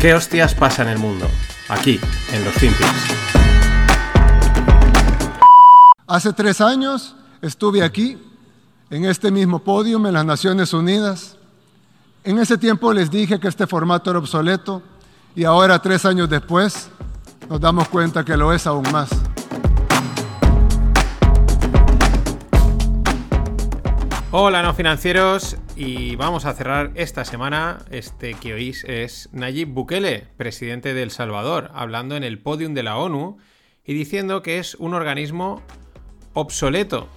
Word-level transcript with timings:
¿Qué 0.00 0.14
hostias 0.14 0.54
pasa 0.54 0.80
en 0.80 0.88
el 0.88 0.98
mundo? 0.98 1.26
Aquí, 1.68 2.00
en 2.32 2.42
los 2.42 2.54
FinPix. 2.54 2.88
Hace 6.06 6.32
tres 6.32 6.62
años 6.62 7.14
estuve 7.42 7.84
aquí, 7.84 8.16
en 8.88 9.04
este 9.04 9.30
mismo 9.30 9.58
podio 9.58 9.98
en 9.98 10.14
las 10.14 10.24
Naciones 10.24 10.72
Unidas. 10.72 11.36
En 12.24 12.38
ese 12.38 12.56
tiempo 12.56 12.94
les 12.94 13.10
dije 13.10 13.38
que 13.38 13.48
este 13.48 13.66
formato 13.66 14.08
era 14.08 14.20
obsoleto 14.20 14.82
y 15.36 15.44
ahora, 15.44 15.82
tres 15.82 16.06
años 16.06 16.30
después, 16.30 16.88
nos 17.50 17.60
damos 17.60 17.86
cuenta 17.90 18.24
que 18.24 18.38
lo 18.38 18.54
es 18.54 18.66
aún 18.66 18.90
más. 18.90 19.10
Hola 24.32 24.62
no 24.62 24.72
financieros 24.72 25.56
y 25.82 26.14
vamos 26.16 26.44
a 26.44 26.52
cerrar 26.52 26.90
esta 26.94 27.24
semana, 27.24 27.86
este 27.90 28.34
que 28.34 28.52
oís 28.52 28.84
es 28.84 29.30
Nayib 29.32 29.68
Bukele, 29.68 30.26
presidente 30.36 30.92
de 30.92 31.02
El 31.02 31.10
Salvador, 31.10 31.70
hablando 31.72 32.16
en 32.16 32.22
el 32.22 32.38
podium 32.38 32.74
de 32.74 32.82
la 32.82 32.98
ONU 32.98 33.38
y 33.86 33.94
diciendo 33.94 34.42
que 34.42 34.58
es 34.58 34.74
un 34.74 34.92
organismo 34.92 35.62
obsoleto. 36.34 37.08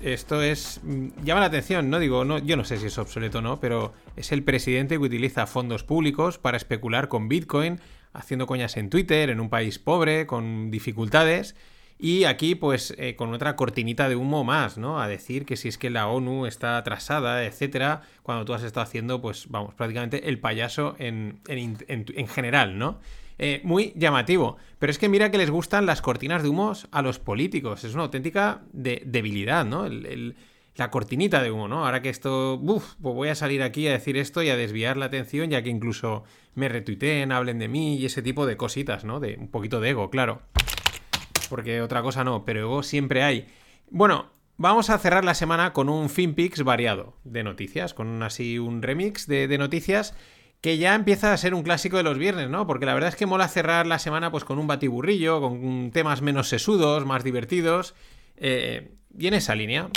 Esto 0.00 0.40
es. 0.40 0.80
Mm, 0.84 1.08
llama 1.22 1.40
la 1.40 1.48
atención, 1.48 1.90
no 1.90 1.98
digo, 1.98 2.24
no, 2.24 2.38
yo 2.38 2.56
no 2.56 2.64
sé 2.64 2.78
si 2.78 2.86
es 2.86 2.96
obsoleto 2.96 3.40
o 3.40 3.42
no, 3.42 3.60
pero 3.60 3.92
es 4.16 4.32
el 4.32 4.42
presidente 4.42 4.94
que 4.94 5.02
utiliza 5.02 5.46
fondos 5.46 5.84
públicos 5.84 6.38
para 6.38 6.56
especular 6.56 7.08
con 7.08 7.28
Bitcoin, 7.28 7.78
haciendo 8.14 8.46
coñas 8.46 8.78
en 8.78 8.88
Twitter, 8.88 9.28
en 9.28 9.38
un 9.38 9.50
país 9.50 9.78
pobre, 9.78 10.26
con 10.26 10.70
dificultades. 10.70 11.56
Y 12.02 12.24
aquí, 12.24 12.54
pues, 12.54 12.94
eh, 12.96 13.14
con 13.14 13.34
otra 13.34 13.56
cortinita 13.56 14.08
de 14.08 14.16
humo 14.16 14.42
más, 14.42 14.78
¿no? 14.78 15.02
A 15.02 15.06
decir 15.06 15.44
que 15.44 15.58
si 15.58 15.68
es 15.68 15.76
que 15.76 15.90
la 15.90 16.08
ONU 16.08 16.46
está 16.46 16.78
atrasada, 16.78 17.44
etcétera, 17.44 18.00
cuando 18.22 18.46
tú 18.46 18.54
has 18.54 18.62
estado 18.62 18.84
haciendo, 18.84 19.20
pues, 19.20 19.48
vamos, 19.50 19.74
prácticamente 19.74 20.30
el 20.30 20.38
payaso 20.38 20.96
en, 20.98 21.40
en, 21.46 22.26
general, 22.28 22.78
¿no? 22.78 23.00
Eh, 23.38 23.60
muy 23.64 23.92
llamativo. 23.96 24.56
Pero 24.78 24.90
es 24.90 24.98
que 24.98 25.10
mira 25.10 25.30
que 25.30 25.36
les 25.36 25.50
gustan 25.50 25.84
las 25.84 26.00
cortinas 26.00 26.42
de 26.42 26.48
humos 26.48 26.88
a 26.90 27.02
los 27.02 27.18
políticos. 27.18 27.84
Es 27.84 27.92
una 27.92 28.04
auténtica 28.04 28.62
debilidad, 28.72 29.66
¿no? 29.66 29.86
la 30.76 30.90
cortinita 30.90 31.42
de 31.42 31.50
humo, 31.50 31.68
¿no? 31.68 31.84
Ahora 31.84 32.00
que 32.00 32.08
esto, 32.08 32.54
uff, 32.54 32.94
pues 33.02 33.14
voy 33.14 33.28
a 33.28 33.34
salir 33.34 33.62
aquí 33.62 33.86
a 33.88 33.92
decir 33.92 34.16
esto 34.16 34.42
y 34.42 34.48
a 34.48 34.56
desviar 34.56 34.96
la 34.96 35.06
atención, 35.06 35.50
ya 35.50 35.62
que 35.62 35.68
incluso 35.68 36.24
me 36.54 36.70
retuiteen, 36.70 37.32
hablen 37.32 37.58
de 37.58 37.68
mí 37.68 37.96
y 37.96 38.06
ese 38.06 38.22
tipo 38.22 38.46
de 38.46 38.56
cositas, 38.56 39.04
¿no? 39.04 39.20
De 39.20 39.36
un 39.38 39.48
poquito 39.48 39.80
de 39.80 39.90
ego, 39.90 40.08
claro 40.08 40.40
porque 41.50 41.82
otra 41.82 42.00
cosa 42.00 42.24
no, 42.24 42.46
pero 42.46 42.82
siempre 42.82 43.22
hay. 43.22 43.46
Bueno, 43.90 44.30
vamos 44.56 44.88
a 44.88 44.98
cerrar 44.98 45.24
la 45.24 45.34
semana 45.34 45.74
con 45.74 45.90
un 45.90 46.08
FinPix 46.08 46.62
variado 46.62 47.14
de 47.24 47.42
noticias, 47.42 47.92
con 47.92 48.22
así 48.22 48.58
un 48.58 48.80
remix 48.80 49.26
de, 49.26 49.58
noticias 49.58 50.14
que 50.62 50.78
ya 50.78 50.94
empieza 50.94 51.32
a 51.32 51.36
ser 51.36 51.54
un 51.54 51.62
clásico 51.62 51.96
de 51.96 52.02
los 52.02 52.18
viernes, 52.18 52.48
¿no? 52.48 52.66
Porque 52.66 52.86
la 52.86 52.94
verdad 52.94 53.08
es 53.08 53.16
que 53.16 53.26
mola 53.26 53.48
cerrar 53.48 53.86
la 53.86 53.98
semana 53.98 54.30
pues 54.30 54.44
con 54.44 54.58
un 54.58 54.66
batiburrillo, 54.66 55.40
con 55.40 55.90
temas 55.90 56.22
menos 56.22 56.48
sesudos, 56.48 57.04
más 57.06 57.24
divertidos, 57.24 57.94
eh, 58.36 58.92
y 59.18 59.26
en 59.26 59.34
esa 59.34 59.54
línea. 59.54 59.88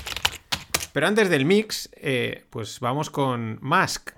Pero 0.94 1.08
antes 1.08 1.30
del 1.30 1.46
mix, 1.46 1.90
eh, 1.96 2.46
pues 2.50 2.80
vamos 2.80 3.10
con 3.10 3.60
Musk. 3.62 4.12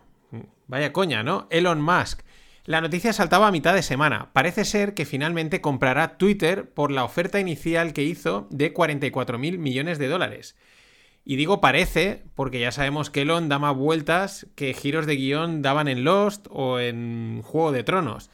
Vaya 0.68 0.94
coña, 0.94 1.24
¿no? 1.24 1.48
Elon 1.50 1.82
Musk. 1.82 2.25
La 2.66 2.82
noticia 2.82 3.14
saltaba 3.14 3.48
a 3.48 3.52
mitad 3.52 3.76
de 3.76 3.84
semana. 3.84 4.32
Parece 4.34 4.66
ser 4.66 4.96
que 4.96 5.06
finalmente 5.06 5.62
comprará 5.62 6.18
Twitter 6.18 6.68
por 6.68 6.90
la 6.90 7.04
oferta 7.04 7.40
inicial 7.40 7.94
que 7.94 8.02
hizo 8.02 8.48
de 8.50 8.74
44 8.74 9.38
mil 9.38 9.60
millones 9.60 10.00
de 10.00 10.08
dólares. 10.08 10.56
Y 11.24 11.36
digo 11.36 11.62
parece, 11.62 12.24
porque 12.34 12.60
ya 12.60 12.72
sabemos 12.72 13.12
que 13.12 13.22
Elon 13.22 13.50
da 13.50 13.60
más 13.60 13.76
vueltas 13.76 14.48
que 14.56 14.74
giros 14.74 15.06
de 15.06 15.16
guion 15.16 15.62
daban 15.62 15.88
en 15.88 16.04
Lost 16.04 16.48
o 16.50 16.80
en 16.80 17.44
Juego 17.44 17.72
de 17.72 17.84
Tronos. 17.84 18.32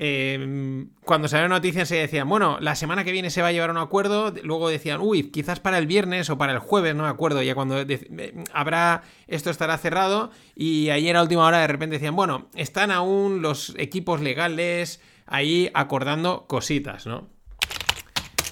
Em, 0.00 0.90
cuando 1.04 1.26
salió 1.26 1.48
la 1.48 1.56
noticia 1.56 1.84
se 1.84 1.96
decían, 1.96 2.28
bueno, 2.28 2.58
la 2.60 2.76
semana 2.76 3.02
que 3.02 3.10
viene 3.10 3.30
se 3.30 3.42
va 3.42 3.48
a 3.48 3.52
llevar 3.52 3.72
un 3.72 3.78
acuerdo, 3.78 4.32
luego 4.44 4.68
decían, 4.68 5.00
uy, 5.00 5.24
quizás 5.32 5.58
para 5.58 5.76
el 5.76 5.88
viernes 5.88 6.30
o 6.30 6.38
para 6.38 6.52
el 6.52 6.60
jueves, 6.60 6.94
no 6.94 7.02
me 7.02 7.08
acuerdo, 7.08 7.42
ya 7.42 7.56
cuando 7.56 7.80
eh, 7.80 8.44
habrá, 8.52 9.02
esto 9.26 9.50
estará 9.50 9.76
cerrado, 9.76 10.30
y 10.54 10.90
ayer 10.90 11.16
a 11.16 11.22
última 11.22 11.44
hora 11.44 11.58
de 11.58 11.66
repente 11.66 11.96
decían, 11.96 12.14
bueno, 12.14 12.48
están 12.54 12.92
aún 12.92 13.42
los 13.42 13.74
equipos 13.76 14.20
legales 14.20 15.00
ahí 15.26 15.68
acordando 15.74 16.46
cositas, 16.46 17.04
¿no? 17.04 17.26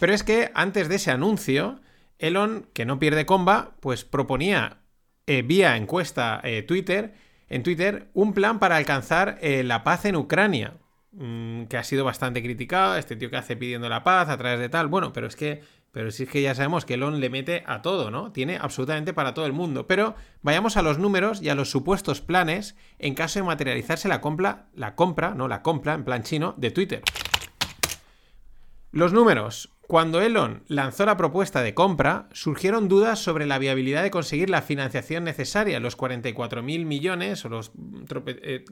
Pero 0.01 0.15
es 0.15 0.25
que 0.25 0.51
antes 0.53 0.89
de 0.89 0.97
ese 0.97 1.13
anuncio, 1.13 1.79
Elon, 2.19 2.67
que 2.73 2.85
no 2.85 2.99
pierde 2.99 3.25
comba, 3.25 3.77
pues 3.79 4.05
proponía 4.05 4.79
eh, 5.29 5.43
vía 5.43 5.77
encuesta 5.77 6.41
eh, 6.43 6.63
Twitter, 6.63 7.15
en 7.49 7.63
Twitter, 7.63 8.09
un 8.15 8.33
plan 8.33 8.59
para 8.59 8.77
alcanzar 8.77 9.39
la 9.41 9.85
paz 9.85 10.05
en 10.07 10.17
Ucrania. 10.17 10.75
Mm, 11.19 11.65
que 11.65 11.79
ha 11.79 11.85
sido 11.85 12.05
bastante 12.05 12.43
criticado, 12.43 12.95
este 12.97 13.17
tío 13.17 13.31
que 13.31 13.39
hace 13.39 13.57
pidiendo 13.57 13.89
la 13.89 14.05
paz 14.05 14.29
a 14.29 14.37
través 14.37 14.59
de 14.61 14.69
tal, 14.69 14.89
bueno, 14.89 15.15
pero 15.15 15.27
es 15.27 15.35
que, 15.35 15.63
pero 15.91 16.11
sí 16.11 16.25
es 16.25 16.29
que 16.29 16.43
ya 16.43 16.55
sabemos 16.55 16.85
que 16.85 16.93
Elon 16.95 17.21
le 17.21 17.31
mete 17.31 17.65
a 17.67 17.81
todo, 17.81 18.11
¿no? 18.11 18.33
Tiene 18.33 18.59
absolutamente 18.61 19.15
para 19.15 19.33
todo 19.33 19.47
el 19.47 19.55
mundo, 19.55 19.87
pero 19.87 20.15
vayamos 20.43 20.77
a 20.77 20.83
los 20.83 20.99
números 20.99 21.41
y 21.41 21.49
a 21.49 21.55
los 21.55 21.71
supuestos 21.71 22.21
planes 22.21 22.77
en 22.99 23.15
caso 23.15 23.39
de 23.39 23.47
materializarse 23.47 24.09
la 24.09 24.21
compra, 24.21 24.67
la 24.75 24.95
compra, 24.95 25.35
no 25.35 25.49
la 25.49 25.63
compra 25.63 25.95
en 25.95 26.05
plan 26.05 26.23
chino 26.23 26.53
de 26.59 26.71
Twitter. 26.71 27.03
Los 28.93 29.15
números. 29.15 29.71
Cuando 29.87 30.21
Elon 30.21 30.65
lanzó 30.67 31.07
la 31.07 31.17
propuesta 31.17 31.63
de 31.63 31.73
compra, 31.73 32.29
surgieron 32.33 32.89
dudas 32.89 33.21
sobre 33.21 33.47
la 33.47 33.59
viabilidad 33.59 34.03
de 34.03 34.11
conseguir 34.11 34.51
la 34.51 34.61
financiación 34.61 35.25
necesaria, 35.25 35.81
los 35.81 35.97
44.000 35.97 36.85
millones 36.85 37.45
o 37.45 37.49
los 37.49 37.71
eh, 38.27 38.65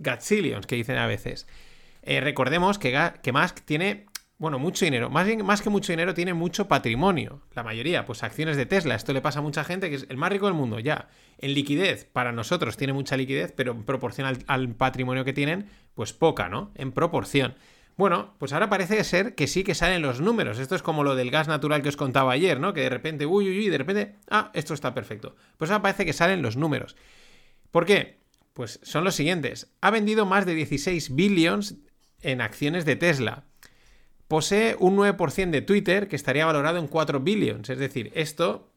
que 0.66 0.76
dicen 0.76 0.98
a 0.98 1.06
veces. 1.06 1.46
Eh, 2.04 2.20
recordemos 2.20 2.78
que, 2.78 3.12
que 3.22 3.32
Musk 3.32 3.60
tiene 3.64 4.06
bueno, 4.36 4.58
mucho 4.58 4.84
dinero. 4.84 5.10
Más, 5.10 5.26
más 5.42 5.62
que 5.62 5.70
mucho 5.70 5.92
dinero, 5.92 6.12
tiene 6.12 6.34
mucho 6.34 6.66
patrimonio. 6.66 7.40
La 7.54 7.62
mayoría, 7.62 8.04
pues 8.04 8.22
acciones 8.22 8.56
de 8.56 8.66
Tesla. 8.66 8.94
Esto 8.94 9.12
le 9.12 9.20
pasa 9.20 9.38
a 9.38 9.42
mucha 9.42 9.64
gente 9.64 9.88
que 9.88 9.96
es 9.96 10.06
el 10.08 10.16
más 10.16 10.30
rico 10.30 10.46
del 10.46 10.54
mundo, 10.54 10.80
ya. 10.80 11.08
En 11.38 11.54
liquidez, 11.54 12.04
para 12.04 12.32
nosotros 12.32 12.76
tiene 12.76 12.92
mucha 12.92 13.16
liquidez, 13.16 13.52
pero 13.56 13.72
en 13.72 13.84
proporción 13.84 14.26
al, 14.46 14.74
patrimonio 14.74 15.24
que 15.24 15.32
tienen, 15.32 15.70
pues 15.94 16.12
poca, 16.12 16.48
¿no? 16.48 16.72
En 16.74 16.92
proporción. 16.92 17.54
Bueno, 17.96 18.34
pues 18.38 18.52
ahora 18.52 18.68
parece 18.68 19.02
ser 19.04 19.36
que 19.36 19.46
sí 19.46 19.62
que 19.62 19.76
salen 19.76 20.02
los 20.02 20.20
números. 20.20 20.58
Esto 20.58 20.74
es 20.74 20.82
como 20.82 21.04
lo 21.04 21.14
del 21.14 21.30
gas 21.30 21.46
natural 21.46 21.80
que 21.80 21.90
os 21.90 21.96
contaba 21.96 22.32
ayer, 22.32 22.58
¿no? 22.58 22.74
Que 22.74 22.80
de 22.80 22.90
repente, 22.90 23.24
uy, 23.24 23.48
uy, 23.48 23.58
uy, 23.60 23.68
de 23.68 23.78
repente, 23.78 24.16
ah, 24.28 24.50
esto 24.52 24.74
está 24.74 24.92
perfecto. 24.92 25.36
Pues 25.56 25.70
ahora 25.70 25.82
parece 25.82 26.04
que 26.04 26.12
salen 26.12 26.42
los 26.42 26.56
números. 26.56 26.96
¿Por 27.70 27.86
qué? 27.86 28.18
Pues 28.52 28.80
son 28.82 29.04
los 29.04 29.14
siguientes. 29.14 29.72
Ha 29.80 29.90
vendido 29.90 30.26
más 30.26 30.44
de 30.44 30.54
16 30.54 31.14
billions 31.14 31.76
en 32.24 32.40
acciones 32.40 32.84
de 32.84 32.96
Tesla. 32.96 33.44
Posee 34.28 34.76
un 34.78 34.96
9% 34.96 35.50
de 35.50 35.62
Twitter 35.62 36.08
que 36.08 36.16
estaría 36.16 36.46
valorado 36.46 36.78
en 36.78 36.88
4 36.88 37.20
billions. 37.20 37.70
Es 37.70 37.78
decir, 37.78 38.10
esto 38.14 38.70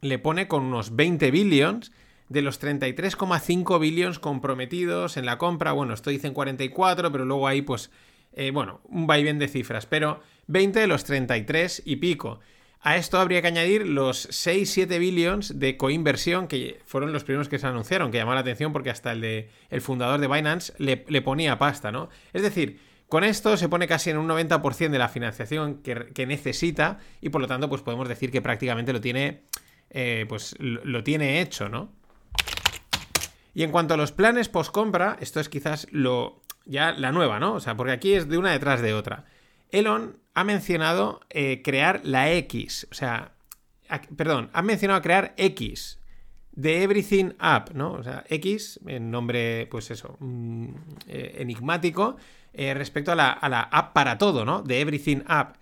le 0.00 0.18
pone 0.18 0.48
con 0.48 0.64
unos 0.64 0.94
20 0.96 1.30
billions 1.30 1.92
de 2.28 2.42
los 2.42 2.60
33,5 2.60 3.78
billions 3.78 4.18
comprometidos 4.18 5.16
en 5.16 5.26
la 5.26 5.38
compra. 5.38 5.72
Bueno, 5.72 5.94
esto 5.94 6.10
dice 6.10 6.26
en 6.26 6.34
44, 6.34 7.12
pero 7.12 7.24
luego 7.24 7.46
ahí 7.46 7.62
pues, 7.62 7.90
eh, 8.32 8.50
bueno, 8.50 8.80
un 8.84 9.06
vaivén 9.06 9.38
de 9.38 9.48
cifras. 9.48 9.86
Pero 9.86 10.20
20 10.48 10.80
de 10.80 10.86
los 10.86 11.04
33 11.04 11.82
y 11.84 11.96
pico. 11.96 12.40
A 12.84 12.96
esto 12.96 13.18
habría 13.18 13.40
que 13.42 13.46
añadir 13.46 13.86
los 13.86 14.28
6-7 14.30 14.98
billions 14.98 15.60
de 15.60 15.76
coinversión 15.76 16.48
que 16.48 16.80
fueron 16.84 17.12
los 17.12 17.22
primeros 17.22 17.48
que 17.48 17.60
se 17.60 17.66
anunciaron, 17.68 18.10
que 18.10 18.18
llamó 18.18 18.34
la 18.34 18.40
atención 18.40 18.72
porque 18.72 18.90
hasta 18.90 19.12
el 19.12 19.20
de 19.20 19.50
el 19.70 19.80
fundador 19.80 20.20
de 20.20 20.26
Binance 20.26 20.72
le, 20.78 21.22
ponía 21.22 21.58
pasta, 21.58 21.92
¿no? 21.92 22.08
Es 22.32 22.42
decir, 22.42 22.80
con 23.08 23.22
esto 23.22 23.56
se 23.56 23.68
pone 23.68 23.86
casi 23.86 24.10
en 24.10 24.18
un 24.18 24.26
90% 24.26 24.90
de 24.90 24.98
la 24.98 25.08
financiación 25.08 25.80
que, 25.82 26.26
necesita 26.26 26.98
y 27.20 27.28
por 27.28 27.40
lo 27.40 27.46
tanto 27.46 27.68
pues 27.68 27.82
podemos 27.82 28.08
decir 28.08 28.32
que 28.32 28.42
prácticamente 28.42 28.92
lo 28.92 29.00
tiene, 29.00 29.42
eh, 29.90 30.26
pues 30.28 30.56
lo, 30.58 31.04
tiene 31.04 31.40
hecho, 31.40 31.68
¿no? 31.68 31.92
Y 33.54 33.62
en 33.62 33.70
cuanto 33.70 33.94
a 33.94 33.96
los 33.96 34.10
planes 34.10 34.48
post-compra, 34.48 35.18
esto 35.20 35.38
es 35.38 35.48
quizás 35.48 35.86
lo 35.92 36.42
ya 36.64 36.90
la 36.92 37.12
nueva, 37.12 37.38
¿no? 37.38 37.54
O 37.54 37.60
sea, 37.60 37.76
porque 37.76 37.92
aquí 37.92 38.14
es 38.14 38.28
de 38.28 38.38
una 38.38 38.50
detrás 38.50 38.82
de 38.82 38.92
otra. 38.92 39.24
Elon 39.72 40.18
ha 40.34 40.44
mencionado 40.44 41.20
eh, 41.30 41.62
crear 41.62 42.00
la 42.04 42.30
X, 42.32 42.86
o 42.90 42.94
sea, 42.94 43.32
perdón, 44.16 44.50
ha 44.52 44.62
mencionado 44.62 45.02
crear 45.02 45.34
X 45.36 45.98
de 46.52 46.82
Everything 46.82 47.32
App, 47.38 47.70
¿no? 47.70 47.92
O 47.92 48.02
sea, 48.02 48.24
X, 48.28 48.78
en 48.86 49.10
nombre, 49.10 49.66
pues 49.70 49.90
eso, 49.90 50.16
mm, 50.20 50.68
eh, 51.08 51.36
enigmático, 51.38 52.16
eh, 52.52 52.74
respecto 52.74 53.12
a 53.12 53.14
la, 53.14 53.32
a 53.32 53.48
la, 53.48 53.62
app 53.62 53.94
para 53.94 54.18
todo, 54.18 54.44
¿no? 54.44 54.62
De 54.62 54.80
Everything 54.80 55.22
App. 55.26 55.56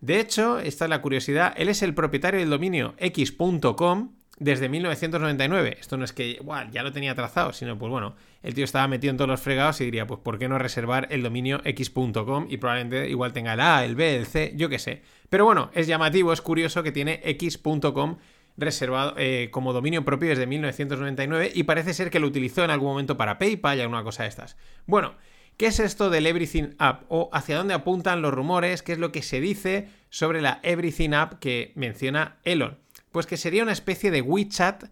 De 0.00 0.18
hecho, 0.18 0.58
esta 0.58 0.86
es 0.86 0.88
la 0.88 1.02
curiosidad, 1.02 1.52
él 1.56 1.68
es 1.68 1.82
el 1.82 1.94
propietario 1.94 2.40
del 2.40 2.48
dominio 2.48 2.94
x.com 2.98 4.14
desde 4.40 4.68
1999. 4.68 5.76
Esto 5.78 5.96
no 5.96 6.04
es 6.04 6.12
que 6.12 6.42
ya 6.72 6.82
lo 6.82 6.90
tenía 6.90 7.14
trazado, 7.14 7.52
sino 7.52 7.78
pues 7.78 7.90
bueno, 7.90 8.16
el 8.42 8.54
tío 8.54 8.64
estaba 8.64 8.88
metido 8.88 9.12
en 9.12 9.16
todos 9.18 9.28
los 9.28 9.40
fregados 9.40 9.80
y 9.80 9.84
diría, 9.84 10.06
pues 10.06 10.18
¿por 10.20 10.38
qué 10.38 10.48
no 10.48 10.58
reservar 10.58 11.06
el 11.10 11.22
dominio 11.22 11.60
x.com? 11.62 12.46
Y 12.48 12.56
probablemente 12.56 13.08
igual 13.08 13.32
tenga 13.32 13.52
el 13.52 13.60
A, 13.60 13.84
el 13.84 13.94
B, 13.94 14.16
el 14.16 14.26
C, 14.26 14.52
yo 14.56 14.68
qué 14.68 14.80
sé. 14.80 15.02
Pero 15.28 15.44
bueno, 15.44 15.70
es 15.74 15.86
llamativo, 15.86 16.32
es 16.32 16.40
curioso 16.40 16.82
que 16.82 16.90
tiene 16.90 17.20
x.com 17.22 18.16
reservado 18.56 19.14
eh, 19.16 19.48
como 19.52 19.72
dominio 19.72 20.04
propio 20.04 20.30
desde 20.30 20.46
1999 20.46 21.52
y 21.54 21.62
parece 21.62 21.94
ser 21.94 22.10
que 22.10 22.18
lo 22.18 22.26
utilizó 22.26 22.64
en 22.64 22.70
algún 22.70 22.88
momento 22.88 23.16
para 23.16 23.38
PayPal 23.38 23.78
y 23.78 23.82
alguna 23.82 24.02
cosa 24.02 24.24
de 24.24 24.30
estas. 24.30 24.56
Bueno, 24.86 25.14
¿Qué 25.56 25.66
es 25.66 25.78
esto 25.78 26.08
del 26.08 26.26
Everything 26.26 26.70
App? 26.78 27.02
¿O 27.08 27.28
hacia 27.34 27.58
dónde 27.58 27.74
apuntan 27.74 28.22
los 28.22 28.32
rumores? 28.32 28.82
¿Qué 28.82 28.92
es 28.92 28.98
lo 28.98 29.12
que 29.12 29.20
se 29.20 29.42
dice 29.42 29.90
sobre 30.08 30.40
la 30.40 30.58
Everything 30.62 31.12
App 31.12 31.34
que 31.34 31.72
menciona 31.74 32.38
Elon? 32.44 32.78
Pues 33.12 33.26
que 33.26 33.36
sería 33.36 33.62
una 33.62 33.72
especie 33.72 34.10
de 34.10 34.22
WeChat 34.22 34.84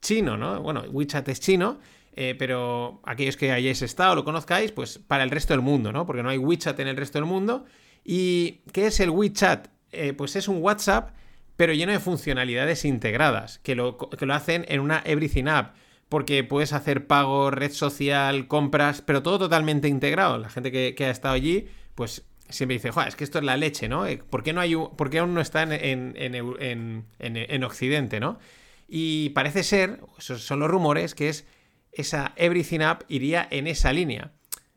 chino, 0.00 0.36
¿no? 0.36 0.62
Bueno, 0.62 0.82
WeChat 0.90 1.28
es 1.28 1.40
chino, 1.40 1.78
eh, 2.14 2.34
pero 2.38 3.00
aquellos 3.04 3.36
que 3.36 3.52
hayáis 3.52 3.82
estado, 3.82 4.14
lo 4.14 4.24
conozcáis, 4.24 4.72
pues 4.72 4.98
para 4.98 5.24
el 5.24 5.30
resto 5.30 5.54
del 5.54 5.62
mundo, 5.62 5.92
¿no? 5.92 6.06
Porque 6.06 6.22
no 6.22 6.30
hay 6.30 6.38
WeChat 6.38 6.78
en 6.80 6.88
el 6.88 6.96
resto 6.96 7.18
del 7.18 7.26
mundo. 7.26 7.64
¿Y 8.04 8.60
qué 8.72 8.86
es 8.86 9.00
el 9.00 9.10
WeChat? 9.10 9.68
Eh, 9.92 10.12
pues 10.12 10.36
es 10.36 10.48
un 10.48 10.62
WhatsApp, 10.62 11.14
pero 11.56 11.72
lleno 11.72 11.92
de 11.92 12.00
funcionalidades 12.00 12.84
integradas, 12.84 13.58
que 13.58 13.74
lo, 13.74 13.98
que 13.98 14.26
lo 14.26 14.34
hacen 14.34 14.64
en 14.68 14.80
una 14.80 15.02
Everything 15.04 15.46
App 15.46 15.74
porque 16.08 16.44
puedes 16.44 16.72
hacer 16.72 17.06
pago, 17.06 17.50
red 17.50 17.72
social, 17.72 18.48
compras, 18.48 19.02
pero 19.02 19.22
todo 19.22 19.38
totalmente 19.38 19.88
integrado. 19.88 20.38
La 20.38 20.48
gente 20.48 20.72
que, 20.72 21.04
ha 21.04 21.10
estado 21.10 21.34
allí, 21.34 21.68
pues 21.94 22.24
siempre 22.48 22.74
dice, 22.74 22.90
Joder, 22.90 23.08
es 23.08 23.16
que 23.16 23.24
esto 23.24 23.38
es 23.38 23.44
la 23.44 23.56
leche, 23.56 23.88
¿no? 23.88 24.06
Eh, 24.06 24.18
¿Por 24.18 24.42
qué, 24.42 24.52
no 24.52 24.60
hay 24.60 24.74
por 24.74 25.10
qué 25.10 25.18
aún 25.18 25.34
no 25.34 25.40
está 25.40 25.62
en, 25.62 26.14
en, 26.16 27.64
Occidente, 27.64 28.20
¿no? 28.20 28.38
Y 28.86 29.30
parece 29.30 29.62
ser, 29.62 30.00
esos 30.18 30.42
son 30.42 30.60
los 30.60 30.70
rumores, 30.70 31.14
que 31.14 31.28
es 31.28 31.46
esa 31.92 32.32
Everything 32.36 32.80
App 32.80 33.02
iría 33.08 33.46
en 33.50 33.66
esa 33.66 33.92
línea. 33.92 34.32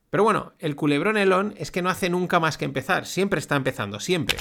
Pero 0.09 0.23
bueno, 0.23 0.53
el 0.59 0.75
culebrón 0.75 1.17
Elon 1.17 1.53
es 1.57 1.71
que 1.71 1.81
no 1.81 1.89
hace 1.89 2.09
nunca 2.09 2.39
más 2.39 2.57
que 2.57 2.65
empezar, 2.65 3.05
siempre 3.05 3.39
está 3.39 3.55
empezando, 3.55 3.99
siempre. 3.99 4.37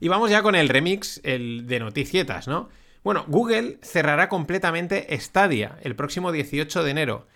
Y 0.00 0.08
vamos 0.08 0.30
ya 0.30 0.42
con 0.42 0.54
el 0.54 0.68
remix, 0.68 1.20
el 1.24 1.66
de 1.66 1.80
noticietas, 1.80 2.48
¿no? 2.48 2.68
Bueno, 3.04 3.24
Google 3.28 3.78
cerrará 3.82 4.28
completamente 4.28 5.06
Stadia 5.18 5.78
el 5.82 5.96
próximo 5.96 6.32
18 6.32 6.82
de 6.82 6.90
enero. 6.90 7.26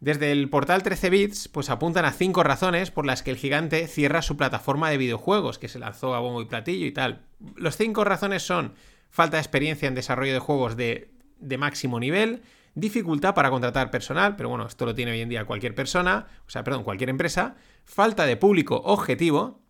Desde 0.00 0.32
el 0.32 0.48
portal 0.48 0.82
13 0.82 1.10
bits, 1.10 1.48
pues 1.48 1.68
apuntan 1.68 2.06
a 2.06 2.12
cinco 2.12 2.42
razones 2.42 2.90
por 2.90 3.04
las 3.04 3.22
que 3.22 3.30
el 3.30 3.36
gigante 3.36 3.86
cierra 3.86 4.22
su 4.22 4.36
plataforma 4.38 4.88
de 4.88 4.96
videojuegos, 4.96 5.58
que 5.58 5.68
se 5.68 5.78
lanzó 5.78 6.14
a 6.14 6.20
bombo 6.20 6.40
y 6.40 6.46
platillo 6.46 6.86
y 6.86 6.92
tal. 6.92 7.26
Los 7.54 7.76
cinco 7.76 8.02
razones 8.04 8.42
son 8.42 8.72
falta 9.10 9.36
de 9.36 9.42
experiencia 9.42 9.88
en 9.88 9.94
desarrollo 9.94 10.32
de 10.32 10.38
juegos 10.38 10.76
de, 10.76 11.10
de 11.38 11.58
máximo 11.58 12.00
nivel, 12.00 12.42
dificultad 12.74 13.34
para 13.34 13.50
contratar 13.50 13.90
personal, 13.90 14.36
pero 14.36 14.48
bueno, 14.48 14.66
esto 14.66 14.86
lo 14.86 14.94
tiene 14.94 15.12
hoy 15.12 15.20
en 15.20 15.28
día 15.28 15.44
cualquier 15.44 15.74
persona, 15.74 16.28
o 16.46 16.50
sea, 16.50 16.64
perdón, 16.64 16.82
cualquier 16.82 17.10
empresa, 17.10 17.56
falta 17.84 18.24
de 18.24 18.38
público 18.38 18.76
objetivo, 18.84 19.60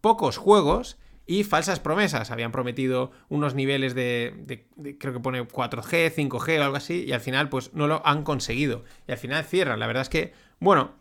pocos 0.00 0.38
juegos 0.38 0.96
y 1.26 1.44
falsas 1.44 1.80
promesas. 1.80 2.30
Habían 2.30 2.52
prometido 2.52 3.12
unos 3.28 3.54
niveles 3.54 3.94
de, 3.94 4.66
creo 4.98 5.12
que 5.12 5.20
pone 5.20 5.46
4G, 5.46 6.12
5G 6.14 6.60
o 6.60 6.64
algo 6.64 6.76
así, 6.76 7.04
y 7.06 7.12
al 7.12 7.20
final 7.20 7.48
pues 7.48 7.72
no 7.74 7.86
lo 7.86 8.06
han 8.06 8.22
conseguido. 8.22 8.84
Y 9.08 9.12
al 9.12 9.18
final 9.18 9.44
cierran. 9.44 9.80
La 9.80 9.86
verdad 9.86 10.02
es 10.02 10.08
que, 10.08 10.32
bueno, 10.60 10.92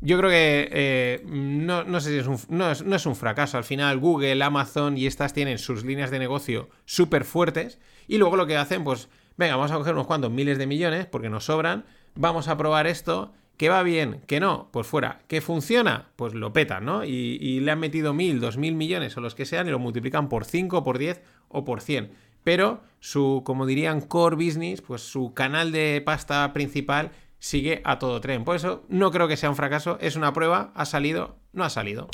yo 0.00 0.16
creo 0.18 0.30
que 0.30 0.68
eh, 0.72 1.22
no, 1.26 2.00
sé 2.00 2.10
si 2.10 2.18
es 2.18 2.26
un, 2.26 2.38
no, 2.48 2.70
es, 2.70 3.06
un 3.06 3.16
fracaso. 3.16 3.58
Al 3.58 3.64
final 3.64 3.98
Google, 3.98 4.42
Amazon 4.42 4.96
y 4.96 5.06
estas 5.06 5.32
tienen 5.32 5.58
sus 5.58 5.84
líneas 5.84 6.10
de 6.10 6.18
negocio 6.18 6.68
súper 6.84 7.24
fuertes 7.24 7.78
y 8.06 8.18
luego 8.18 8.36
lo 8.36 8.46
que 8.46 8.56
hacen, 8.56 8.84
pues, 8.84 9.08
venga, 9.36 9.56
vamos 9.56 9.72
a 9.72 9.76
coger 9.76 9.94
unos 9.94 10.06
cuantos 10.06 10.30
miles 10.30 10.56
de 10.56 10.66
millones 10.66 11.06
porque 11.06 11.28
nos 11.28 11.44
sobran, 11.44 11.84
vamos 12.14 12.48
a 12.48 12.56
probar 12.56 12.86
esto 12.86 13.32
¿Que 13.58 13.68
va 13.68 13.82
bien? 13.82 14.22
¿Que 14.28 14.38
no? 14.38 14.68
Pues 14.70 14.86
fuera. 14.86 15.22
¿Que 15.26 15.40
funciona? 15.40 16.12
Pues 16.14 16.32
lo 16.32 16.52
petan, 16.52 16.84
¿no? 16.84 17.04
Y, 17.04 17.58
le 17.58 17.72
han 17.72 17.80
metido 17.80 18.14
mil, 18.14 18.38
dos 18.38 18.56
mil 18.56 18.76
millones 18.76 19.16
o 19.16 19.20
los 19.20 19.34
que 19.34 19.46
sean 19.46 19.66
y 19.66 19.72
lo 19.72 19.80
multiplican 19.80 20.28
por 20.28 20.44
5, 20.44 20.84
por 20.84 20.96
10 20.96 21.20
o 21.48 21.64
por 21.64 21.80
100. 21.80 22.12
Pero 22.44 22.80
su, 23.00 23.42
como 23.44 23.66
dirían, 23.66 24.00
core 24.00 24.36
business, 24.36 24.80
pues 24.80 25.02
su 25.02 25.34
canal 25.34 25.72
de 25.72 26.00
pasta 26.06 26.52
principal 26.52 27.10
sigue 27.40 27.82
a 27.84 27.98
todo 27.98 28.20
tren. 28.20 28.44
Por 28.44 28.54
eso 28.54 28.84
no 28.88 29.10
creo 29.10 29.26
que 29.26 29.36
sea 29.36 29.50
un 29.50 29.56
fracaso, 29.56 29.98
es 30.00 30.14
una 30.14 30.32
prueba, 30.32 30.70
ha 30.76 30.84
salido, 30.84 31.36
no 31.52 31.64
ha 31.64 31.70
salido. 31.70 32.08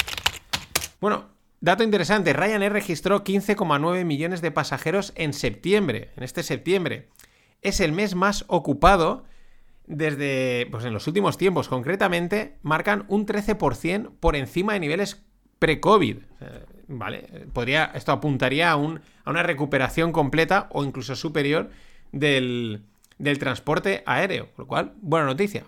Bueno, 0.98 1.26
dato 1.60 1.84
interesante, 1.84 2.32
Ryanair 2.32 2.72
registró 2.72 3.22
15,9 3.22 4.02
millones 4.06 4.40
de 4.40 4.50
pasajeros 4.50 5.12
en 5.14 5.34
septiembre, 5.34 6.10
en 6.16 6.22
este 6.22 6.42
septiembre. 6.42 7.10
Es 7.60 7.80
el 7.80 7.92
mes 7.92 8.14
más 8.14 8.46
ocupado 8.48 9.24
desde, 9.86 10.66
pues 10.70 10.84
en 10.84 10.92
los 10.92 11.06
últimos 11.06 11.36
tiempos 11.36 11.68
concretamente, 11.68 12.56
marcan 12.62 13.04
un 13.08 13.26
13% 13.26 14.10
por 14.20 14.36
encima 14.36 14.72
de 14.72 14.80
niveles 14.80 15.22
pre-COVID. 15.58 16.18
Vale, 16.88 17.46
podría, 17.52 17.86
esto 17.94 18.12
apuntaría 18.12 18.70
a, 18.70 18.76
un, 18.76 19.00
a, 19.24 19.30
una 19.30 19.42
recuperación 19.42 20.12
completa 20.12 20.68
o 20.72 20.84
incluso 20.84 21.16
superior 21.16 21.70
del, 22.12 22.82
del 23.18 23.38
transporte 23.38 24.02
aéreo, 24.06 24.48
lo 24.58 24.66
cual, 24.66 24.92
buena 25.00 25.26
noticia. 25.26 25.64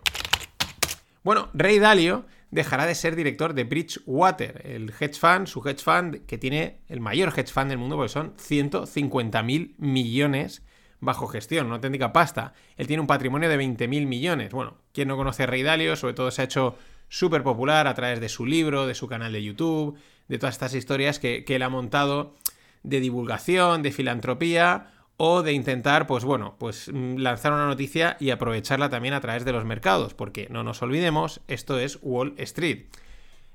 Bueno, 1.23 1.49
Ray 1.55 1.79
Dalio 1.79 2.27
dejará 2.51 2.87
de 2.87 2.95
ser 2.95 3.17
director 3.17 3.55
de 3.55 3.65
Bridgewater, 3.65 4.63
el 4.65 4.93
hedge 5.01 5.19
fund, 5.19 5.47
su 5.47 5.67
hedge 5.67 5.83
fund 5.83 6.27
que 6.27 6.39
tiene 6.39 6.79
el 6.89 7.01
mayor 7.01 7.33
hedge 7.37 7.53
fund 7.53 7.69
del 7.69 7.79
mundo, 7.79 7.97
porque 7.97 8.13
son 8.13 8.35
150 8.37 9.43
mil 9.43 9.75
millones 9.79 10.63
bajo 11.01 11.27
gestión, 11.27 11.67
una 11.67 11.77
auténtica 11.77 12.13
pasta. 12.13 12.55
Él 12.77 12.87
tiene 12.87 13.01
un 13.01 13.07
patrimonio 13.07 13.49
de 13.49 13.59
20.000 13.59 14.07
millones. 14.07 14.51
Bueno, 14.53 14.79
quien 14.93 15.09
no 15.09 15.17
conoce 15.17 15.45
a 15.45 15.47
Rey 15.47 15.63
Dalio, 15.63 15.97
sobre 15.97 16.15
todo 16.15 16.31
se 16.31 16.43
ha 16.43 16.45
hecho 16.45 16.77
súper 17.09 17.43
popular 17.43 17.87
a 17.87 17.95
través 17.95 18.21
de 18.21 18.29
su 18.29 18.47
libro, 18.47 18.87
de 18.87 18.95
su 18.95 19.07
canal 19.09 19.33
de 19.33 19.43
YouTube, 19.43 19.99
de 20.29 20.39
todas 20.39 20.55
estas 20.55 20.75
historias 20.75 21.19
que, 21.19 21.45
él 21.47 21.63
ha 21.63 21.69
montado 21.69 22.35
de 22.83 23.01
divulgación, 23.01 23.83
de 23.83 23.93
filantropía 23.93 24.93
o 25.17 25.43
de 25.43 25.53
intentar, 25.53 26.07
pues 26.07 26.25
bueno, 26.25 26.57
pues 26.59 26.91
mm, 26.93 27.17
lanzar 27.17 27.53
una 27.53 27.67
noticia 27.67 28.17
y 28.21 28.31
aprovecharla 28.31 28.91
también 28.91 29.15
a 29.15 29.21
través 29.21 29.45
de 29.45 29.53
los 29.53 29.65
mercados, 29.65 30.15
porque 30.15 30.47
no 30.51 30.63
nos 30.63 30.83
olvidemos, 30.83 31.41
esto 31.49 31.79
es 31.79 31.99
Wall 32.03 32.35
Street. 32.39 32.87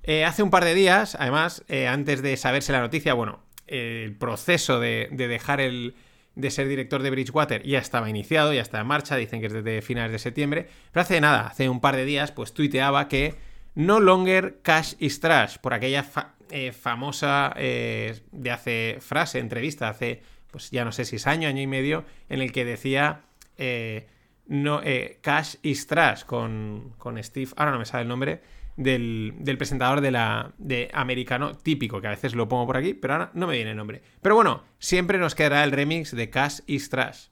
Eh, 0.03 0.25
hace 0.25 0.41
un 0.41 0.49
par 0.49 0.65
de 0.65 0.73
días, 0.73 1.15
además, 1.19 1.63
eh, 1.67 1.87
antes 1.87 2.23
de 2.23 2.35
saberse 2.35 2.71
la 2.71 2.79
noticia, 2.79 3.13
bueno, 3.13 3.41
el 3.67 4.15
proceso 4.15 4.79
de 4.79 5.07
dejar 5.11 5.61
el, 5.61 5.93
de 6.35 6.51
ser 6.51 6.67
director 6.67 7.01
de 7.03 7.09
Bridgewater. 7.09 7.63
Ya 7.63 7.79
estaba 7.79 8.09
iniciado, 8.09 8.53
ya 8.53 8.61
está 8.61 8.79
en 8.79 8.87
marcha, 8.87 9.15
dicen 9.15 9.41
que 9.41 9.47
es 9.47 9.53
desde 9.53 9.81
finales 9.81 10.11
de 10.11 10.19
septiembre, 10.19 10.67
pero 10.91 11.01
hace 11.01 11.21
nada, 11.21 11.47
hace 11.47 11.69
un 11.69 11.81
par 11.81 11.95
de 11.95 12.05
días, 12.05 12.31
pues 12.31 12.53
tuiteaba 12.53 13.07
que 13.07 13.35
no 13.75 13.99
longer 13.99 14.59
cash 14.61 14.93
is 14.99 15.19
trash, 15.19 15.57
por 15.57 15.73
aquella 15.73 16.05
eh, 16.49 16.71
famosa 16.71 17.53
eh, 17.57 18.21
de 18.31 18.51
hace 18.51 18.97
frase, 18.99 19.39
entrevista, 19.39 19.89
hace, 19.89 20.21
pues 20.51 20.71
ya 20.71 20.85
no 20.85 20.91
sé 20.91 21.05
si 21.05 21.17
es 21.17 21.27
año, 21.27 21.47
año 21.47 21.61
y 21.61 21.67
medio, 21.67 22.05
en 22.29 22.41
el 22.41 22.51
que 22.51 22.65
decía 22.65 23.21
eh, 23.57 24.07
no, 24.47 24.81
cash 25.21 25.55
is 25.61 25.87
trash 25.87 26.23
con, 26.23 26.93
con 26.97 27.21
Steve, 27.23 27.51
ahora 27.55 27.71
no 27.71 27.79
me 27.79 27.85
sabe 27.85 28.03
el 28.03 28.09
nombre, 28.09 28.41
del, 28.83 29.55
presentador 29.57 30.01
de 30.01 30.11
la 30.11 30.53
de 30.57 30.89
americano 30.93 31.55
típico, 31.55 32.01
que 32.01 32.07
a 32.07 32.11
veces 32.11 32.35
lo 32.35 32.47
pongo 32.47 32.67
por 32.67 32.77
aquí, 32.77 32.93
pero 32.93 33.13
ahora 33.13 33.31
no 33.33 33.47
me 33.47 33.55
viene 33.55 33.71
el 33.71 33.77
nombre. 33.77 34.01
Pero 34.21 34.35
bueno, 34.35 34.63
siempre 34.79 35.17
nos 35.17 35.35
quedará 35.35 35.63
el 35.63 35.71
remix 35.71 36.15
de 36.15 36.29
Cash 36.29 36.59
is 36.67 36.89
Trash. 36.89 37.27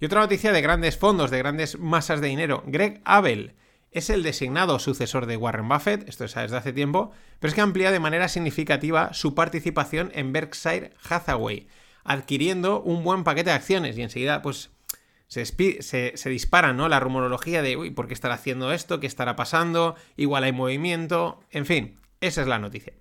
Y 0.00 0.06
otra 0.06 0.20
noticia 0.20 0.52
de 0.52 0.60
grandes 0.60 0.98
fondos, 0.98 1.30
de 1.30 1.38
grandes 1.38 1.78
masas 1.78 2.20
de 2.20 2.28
dinero. 2.28 2.62
Greg 2.66 3.00
Abel 3.04 3.54
es 3.94 4.10
el 4.10 4.22
designado 4.22 4.78
sucesor 4.80 5.26
de 5.26 5.36
Warren 5.36 5.68
Buffett, 5.68 6.08
esto 6.08 6.24
es 6.24 6.34
desde 6.34 6.56
hace 6.56 6.72
tiempo, 6.72 7.12
pero 7.38 7.48
es 7.48 7.54
que 7.54 7.60
amplía 7.60 7.92
de 7.92 8.00
manera 8.00 8.28
significativa 8.28 9.14
su 9.14 9.34
participación 9.36 10.10
en 10.14 10.32
Berkshire 10.32 10.90
Hathaway, 11.08 11.68
adquiriendo 12.02 12.82
un 12.82 13.04
buen 13.04 13.22
paquete 13.22 13.50
de 13.50 13.56
acciones 13.56 13.96
y 13.96 14.02
enseguida 14.02 14.42
pues 14.42 14.70
se, 15.28 15.44
se, 16.16 16.30
disparan, 16.30 16.76
¿no? 16.76 16.88
La 16.88 17.00
rumorología 17.00 17.62
de, 17.62 17.76
uy, 17.76 17.90
¿por 17.90 18.06
qué 18.06 18.14
estará 18.14 18.34
haciendo 18.34 18.72
esto? 18.72 19.00
¿Qué 19.00 19.06
estará 19.06 19.36
pasando? 19.36 19.96
Igual 20.16 20.44
hay 20.44 20.52
movimiento. 20.52 21.40
En 21.50 21.66
fin, 21.66 21.98
esa 22.20 22.42
es 22.42 22.48
la 22.48 22.58
noticia. 22.58 22.92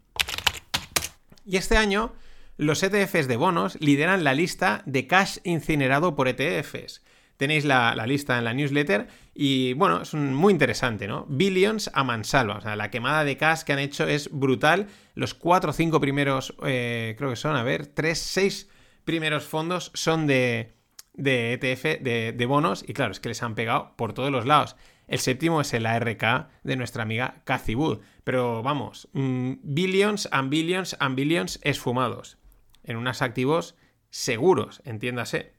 Y 1.45 1.57
este 1.57 1.77
año, 1.77 2.13
los 2.57 2.81
ETFs 2.83 3.27
de 3.27 3.35
bonos 3.35 3.77
lideran 3.81 4.23
la 4.23 4.33
lista 4.33 4.81
de 4.85 5.07
cash 5.07 5.37
incinerado 5.43 6.15
por 6.15 6.27
ETFs. 6.27 7.03
Tenéis 7.37 7.65
la, 7.65 7.93
lista 8.07 8.37
en 8.37 8.45
la 8.45 8.53
newsletter 8.53 9.07
y 9.33 9.73
bueno, 9.73 10.03
es 10.03 10.13
muy 10.13 10.53
interesante, 10.53 11.07
¿no? 11.07 11.25
Billions 11.27 11.89
a 11.93 12.03
mansalva, 12.03 12.57
o 12.57 12.61
sea, 12.61 12.75
la 12.75 12.91
quemada 12.91 13.23
de 13.23 13.37
cash 13.37 13.63
que 13.63 13.73
han 13.73 13.79
hecho 13.79 14.07
es 14.07 14.29
brutal. 14.31 14.87
Los 15.15 15.33
cuatro 15.33 15.71
o 15.71 15.73
cinco 15.73 15.99
primeros, 15.99 16.55
eh, 16.63 17.15
creo 17.17 17.31
que 17.31 17.35
son, 17.35 17.55
a 17.55 17.63
ver, 17.63 17.87
tres, 17.87 18.19
seis 18.19 18.69
primeros 19.03 19.45
fondos 19.45 19.91
son 19.95 20.27
de, 20.27 20.73
de 21.13 21.53
ETF, 21.53 22.01
de, 22.01 22.45
bonos, 22.47 22.83
y 22.87 22.93
claro, 22.93 23.11
es 23.11 23.19
que 23.19 23.29
les 23.29 23.43
han 23.43 23.55
pegado 23.55 23.95
por 23.95 24.13
todos 24.13 24.31
los 24.31 24.45
lados. 24.45 24.75
El 25.07 25.19
séptimo 25.19 25.61
es 25.61 25.73
el 25.73 25.85
ARK 25.85 26.47
de 26.63 26.75
nuestra 26.75 27.03
amiga 27.03 27.41
Cathy 27.43 27.75
Wood. 27.75 27.99
Pero 28.23 28.63
vamos, 28.63 29.09
mm, 29.13 29.53
billions 29.61 30.29
and 30.31 30.49
billions 30.49 30.95
and 30.99 31.15
billions 31.15 31.59
esfumados. 31.63 32.37
En 32.83 32.97
unos 32.97 33.21
activos 33.21 33.75
seguros, 34.09 34.81
entiéndase. 34.85 35.53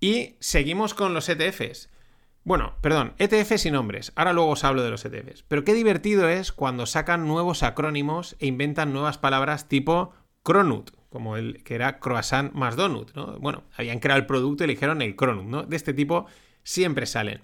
Y 0.00 0.36
seguimos 0.40 0.94
con 0.94 1.14
los 1.14 1.28
ETFs. 1.28 1.88
Bueno, 2.42 2.74
perdón, 2.82 3.14
ETFs 3.18 3.64
y 3.64 3.70
nombres. 3.70 4.12
Ahora 4.16 4.34
luego 4.34 4.50
os 4.50 4.64
hablo 4.64 4.82
de 4.82 4.90
los 4.90 5.04
ETFs. 5.04 5.44
Pero 5.48 5.64
qué 5.64 5.72
divertido 5.72 6.28
es 6.28 6.52
cuando 6.52 6.84
sacan 6.84 7.26
nuevos 7.26 7.62
acrónimos 7.62 8.36
e 8.38 8.46
inventan 8.46 8.92
nuevas 8.92 9.16
palabras 9.16 9.68
tipo 9.68 10.12
Cronut, 10.42 10.90
como 11.14 11.36
el 11.36 11.62
que 11.62 11.76
era 11.76 12.00
croissant 12.00 12.52
más 12.54 12.74
donut, 12.74 13.14
¿no? 13.14 13.38
Bueno, 13.38 13.62
habían 13.76 14.00
creado 14.00 14.18
el 14.18 14.26
producto 14.26 14.64
y 14.64 14.66
eligieron 14.66 15.00
el 15.00 15.14
Cronut, 15.14 15.44
¿no? 15.44 15.62
De 15.62 15.76
este 15.76 15.94
tipo 15.94 16.26
siempre 16.64 17.06
salen. 17.06 17.40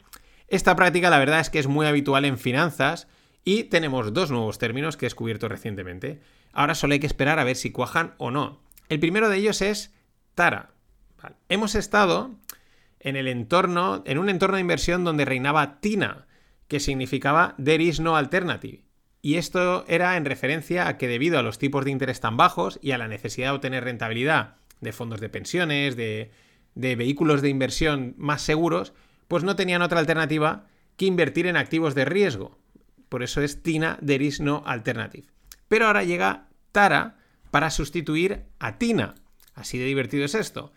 Esta 0.48 0.74
práctica 0.74 1.08
la 1.08 1.20
verdad 1.20 1.38
es 1.38 1.50
que 1.50 1.60
es 1.60 1.68
muy 1.68 1.86
habitual 1.86 2.24
en 2.24 2.36
finanzas 2.36 3.06
y 3.44 3.62
tenemos 3.62 4.12
dos 4.12 4.32
nuevos 4.32 4.58
términos 4.58 4.96
que 4.96 5.06
he 5.06 5.08
descubierto 5.08 5.48
recientemente. 5.48 6.20
Ahora 6.52 6.74
solo 6.74 6.94
hay 6.94 6.98
que 6.98 7.06
esperar 7.06 7.38
a 7.38 7.44
ver 7.44 7.54
si 7.54 7.70
cuajan 7.70 8.14
o 8.18 8.32
no. 8.32 8.60
El 8.88 8.98
primero 8.98 9.28
de 9.28 9.36
ellos 9.36 9.62
es 9.62 9.94
Tara. 10.34 10.72
Hemos 11.48 11.76
estado 11.76 12.34
en 12.98 13.14
el 13.14 13.28
entorno, 13.28 14.02
en 14.04 14.18
un 14.18 14.30
entorno 14.30 14.56
de 14.56 14.62
inversión 14.62 15.04
donde 15.04 15.26
reinaba 15.26 15.78
Tina, 15.78 16.26
que 16.66 16.80
significaba 16.80 17.54
There 17.64 17.84
is 17.84 18.00
no 18.00 18.16
alternative. 18.16 18.82
Y 19.22 19.36
esto 19.36 19.84
era 19.86 20.16
en 20.16 20.24
referencia 20.24 20.88
a 20.88 20.96
que 20.96 21.08
debido 21.08 21.38
a 21.38 21.42
los 21.42 21.58
tipos 21.58 21.84
de 21.84 21.90
interés 21.90 22.20
tan 22.20 22.36
bajos 22.36 22.78
y 22.82 22.92
a 22.92 22.98
la 22.98 23.08
necesidad 23.08 23.48
de 23.48 23.56
obtener 23.56 23.84
rentabilidad 23.84 24.56
de 24.80 24.92
fondos 24.92 25.20
de 25.20 25.28
pensiones, 25.28 25.94
de, 25.96 26.30
vehículos 26.74 27.42
de 27.42 27.50
inversión 27.50 28.14
más 28.16 28.40
seguros, 28.42 28.94
pues 29.28 29.44
no 29.44 29.56
tenían 29.56 29.82
otra 29.82 30.00
alternativa 30.00 30.66
que 30.96 31.04
invertir 31.04 31.46
en 31.46 31.56
activos 31.56 31.94
de 31.94 32.06
riesgo. 32.06 32.58
Por 33.08 33.22
eso 33.22 33.42
es 33.42 33.62
Tina, 33.62 33.98
there 34.04 34.24
is 34.24 34.40
no 34.40 34.62
alternative. 34.64 35.26
Pero 35.68 35.86
ahora 35.86 36.04
llega 36.04 36.48
Tara 36.72 37.18
para 37.50 37.70
sustituir 37.70 38.44
a 38.58 38.78
Tina. 38.78 39.14
Así 39.54 39.78
de 39.78 39.84
divertido 39.84 40.24
es 40.24 40.34
esto. 40.34 40.72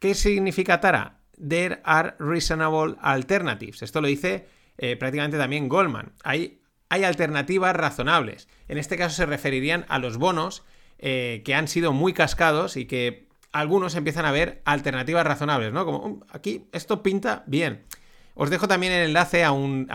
¿Qué 0.00 0.14
significa 0.14 0.80
Tara? 0.80 1.20
There 1.36 1.80
are 1.84 2.14
reasonable 2.18 2.96
alternatives. 3.00 3.82
Esto 3.82 4.00
lo 4.00 4.08
dice 4.08 4.46
eh, 4.78 4.96
prácticamente 4.96 5.38
también 5.38 5.68
Goldman. 5.68 6.12
Hay, 6.24 6.60
hay, 6.88 7.04
alternativas 7.04 7.74
razonables. 7.74 8.48
En 8.68 8.78
este 8.78 8.96
caso 8.96 9.14
se 9.14 9.26
referirían 9.26 9.84
a 9.88 9.98
los 9.98 10.18
bonos 10.18 10.64
eh, 10.98 11.42
que 11.44 11.54
han 11.54 11.68
sido 11.68 11.92
muy 11.92 12.12
cascados 12.12 12.76
y 12.76 12.86
que 12.86 13.26
algunos 13.52 13.94
empiezan 13.94 14.24
a 14.24 14.32
ver 14.32 14.60
alternativas 14.64 15.26
razonables, 15.26 15.72
¿no? 15.72 15.84
Como 15.84 15.98
um, 15.98 16.20
aquí 16.30 16.66
esto 16.72 17.02
pinta 17.02 17.42
bien. 17.46 17.84
Os 18.38 18.50
dejo 18.50 18.68
también 18.68 18.92
el 18.92 19.06
enlace 19.06 19.44
a 19.44 19.50
un, 19.50 19.88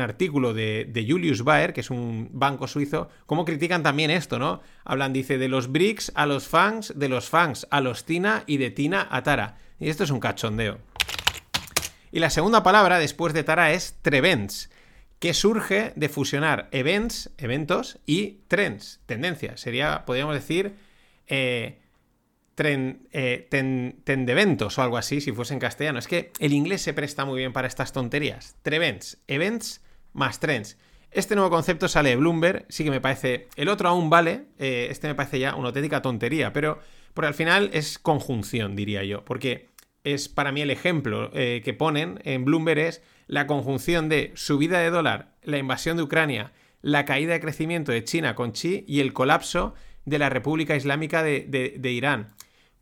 artículo 0.00 0.54
de, 0.54 1.06
Julius 1.08 1.42
Baer, 1.42 1.72
que 1.72 1.80
es 1.80 1.90
un 1.90 2.28
banco 2.32 2.68
suizo, 2.68 3.08
cómo 3.26 3.44
critican 3.44 3.82
también 3.82 4.12
esto, 4.12 4.38
¿no? 4.38 4.60
Hablan, 4.84 5.12
dice, 5.12 5.36
de 5.36 5.48
los 5.48 5.72
BRICS 5.72 6.12
a 6.14 6.24
los 6.26 6.46
FANGs, 6.46 6.96
de 6.96 7.08
los 7.08 7.28
FANGs 7.28 7.66
a 7.72 7.80
los 7.80 8.04
TINA 8.04 8.44
y 8.46 8.58
de 8.58 8.70
TINA 8.70 9.08
a 9.10 9.24
TARA. 9.24 9.56
Y 9.80 9.88
esto 9.88 10.04
es 10.04 10.12
un 10.12 10.20
cachondeo. 10.20 10.78
Y 12.12 12.20
la 12.20 12.30
segunda 12.30 12.62
palabra 12.62 13.00
después 13.00 13.34
de 13.34 13.42
TARA 13.42 13.72
es 13.72 13.96
TREVENTS, 14.00 14.70
que 15.18 15.34
surge 15.34 15.92
de 15.96 16.08
fusionar 16.08 16.68
events, 16.70 17.30
eventos, 17.38 17.98
y 18.06 18.38
trends, 18.48 19.00
tendencias. 19.06 19.60
Sería, 19.60 20.04
podríamos 20.04 20.34
decir, 20.34 20.76
eh, 21.26 21.78
eh, 22.60 23.46
ten, 23.50 24.02
de 24.04 24.32
eventos 24.32 24.78
o 24.78 24.82
algo 24.82 24.96
así, 24.96 25.20
si 25.20 25.32
fuese 25.32 25.54
en 25.54 25.60
castellano. 25.60 25.98
Es 25.98 26.08
que 26.08 26.32
el 26.38 26.52
inglés 26.52 26.82
se 26.82 26.94
presta 26.94 27.24
muy 27.24 27.38
bien 27.38 27.52
para 27.52 27.68
estas 27.68 27.92
tonterías. 27.92 28.56
Trevents, 28.62 29.18
events 29.26 29.82
más 30.12 30.40
trends. 30.40 30.76
Este 31.10 31.34
nuevo 31.34 31.50
concepto 31.50 31.88
sale 31.88 32.10
de 32.10 32.16
Bloomberg, 32.16 32.66
sí 32.68 32.84
que 32.84 32.90
me 32.90 33.00
parece. 33.00 33.48
El 33.56 33.68
otro 33.68 33.88
aún 33.88 34.10
vale, 34.10 34.46
eh, 34.58 34.88
este 34.90 35.08
me 35.08 35.14
parece 35.14 35.38
ya 35.38 35.54
una 35.54 35.68
auténtica 35.68 36.02
tontería, 36.02 36.52
pero 36.52 36.80
porque 37.14 37.28
al 37.28 37.34
final 37.34 37.70
es 37.72 37.98
conjunción, 37.98 38.76
diría 38.76 39.02
yo, 39.04 39.24
porque 39.24 39.68
es 40.04 40.28
para 40.28 40.52
mí 40.52 40.60
el 40.60 40.70
ejemplo 40.70 41.30
eh, 41.34 41.62
que 41.64 41.74
ponen 41.74 42.20
en 42.24 42.44
Bloomberg 42.44 42.78
es 42.78 43.02
la 43.26 43.46
conjunción 43.46 44.08
de 44.08 44.32
subida 44.34 44.80
de 44.80 44.90
dólar, 44.90 45.34
la 45.42 45.58
invasión 45.58 45.96
de 45.96 46.02
Ucrania, 46.02 46.52
la 46.80 47.04
caída 47.04 47.34
de 47.34 47.40
crecimiento 47.40 47.92
de 47.92 48.04
China 48.04 48.34
con 48.34 48.52
Xi 48.52 48.84
y 48.86 49.00
el 49.00 49.12
colapso 49.12 49.74
de 50.04 50.18
la 50.18 50.30
República 50.30 50.76
Islámica 50.76 51.22
de 51.22 51.90
Irán 51.90 52.34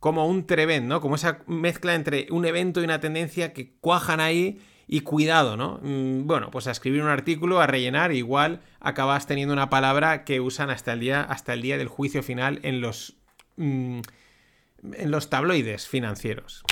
como 0.06 0.26
un 0.26 0.46
trevent, 0.46 0.86
¿no? 0.86 1.00
Como 1.00 1.16
esa 1.16 1.40
mezcla 1.46 1.94
entre 1.94 2.28
un 2.30 2.44
evento 2.44 2.80
y 2.80 2.84
una 2.84 3.00
tendencia 3.00 3.52
que 3.52 3.72
cuajan 3.80 4.20
ahí 4.20 4.60
y 4.86 5.00
cuidado, 5.00 5.56
¿no? 5.56 5.80
Mm, 5.82 6.26
bueno, 6.26 6.50
pues 6.50 6.66
a 6.66 6.70
escribir 6.70 7.02
un 7.02 7.08
artículo, 7.08 7.60
a 7.60 7.66
rellenar, 7.66 8.12
igual 8.12 8.60
acabas 8.78 9.26
teniendo 9.26 9.52
una 9.52 9.70
palabra 9.70 10.24
que 10.24 10.40
usan 10.40 10.70
hasta 10.70 10.92
el 10.92 11.00
día, 11.00 11.22
hasta 11.22 11.54
el 11.54 11.62
día 11.62 11.78
del 11.78 11.88
juicio 11.88 12.22
final 12.22 12.60
en 12.62 12.80
los, 12.80 13.16
mm, 13.56 14.00
en 14.92 15.10
los 15.10 15.28
tabloides 15.30 15.88
financieros. 15.88 16.62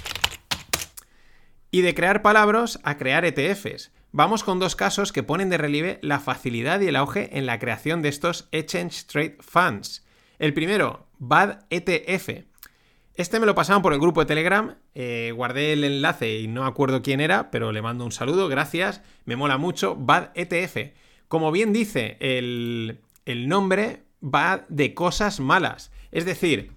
Y 1.74 1.82
de 1.82 1.92
crear 1.92 2.22
palabras 2.22 2.78
a 2.84 2.96
crear 2.98 3.24
ETFs. 3.24 3.90
Vamos 4.12 4.44
con 4.44 4.60
dos 4.60 4.76
casos 4.76 5.10
que 5.10 5.24
ponen 5.24 5.50
de 5.50 5.58
relieve 5.58 5.98
la 6.02 6.20
facilidad 6.20 6.80
y 6.80 6.86
el 6.86 6.94
auge 6.94 7.36
en 7.36 7.46
la 7.46 7.58
creación 7.58 8.00
de 8.00 8.10
estos 8.10 8.48
Exchange 8.52 9.06
Trade 9.06 9.38
Funds. 9.40 10.06
El 10.38 10.54
primero, 10.54 11.08
BAD 11.18 11.64
ETF 11.70 12.44
este 13.16 13.40
me 13.40 13.46
lo 13.46 13.56
pasaron 13.56 13.82
por 13.82 13.92
el 13.92 13.98
grupo 13.98 14.20
de 14.20 14.26
Telegram, 14.26 14.76
eh, 14.94 15.32
guardé 15.34 15.72
el 15.72 15.82
enlace 15.82 16.38
y 16.38 16.46
no 16.46 16.64
acuerdo 16.64 17.02
quién 17.02 17.20
era, 17.20 17.50
pero 17.50 17.72
le 17.72 17.82
mando 17.82 18.04
un 18.04 18.12
saludo, 18.12 18.46
gracias, 18.46 19.02
me 19.24 19.34
mola 19.34 19.58
mucho, 19.58 19.96
BAD 19.96 20.28
ETF. 20.36 20.92
Como 21.26 21.50
bien 21.50 21.72
dice 21.72 22.18
el, 22.20 23.00
el 23.24 23.48
nombre, 23.48 24.04
va 24.22 24.64
de 24.68 24.94
cosas 24.94 25.40
malas, 25.40 25.90
es 26.12 26.24
decir, 26.24 26.70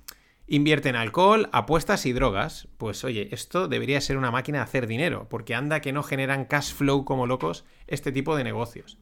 invierte 0.47 0.89
en 0.89 0.95
alcohol, 0.95 1.49
apuestas 1.51 2.05
y 2.05 2.13
drogas. 2.13 2.67
Pues 2.77 3.03
oye, 3.03 3.29
esto 3.31 3.67
debería 3.67 4.01
ser 4.01 4.17
una 4.17 4.31
máquina 4.31 4.59
de 4.59 4.63
hacer 4.63 4.87
dinero, 4.87 5.27
porque 5.29 5.55
anda 5.55 5.81
que 5.81 5.93
no 5.93 6.03
generan 6.03 6.45
cash 6.45 6.73
flow 6.73 7.05
como 7.05 7.27
locos 7.27 7.65
este 7.87 8.11
tipo 8.11 8.35
de 8.35 8.43
negocios. 8.43 8.97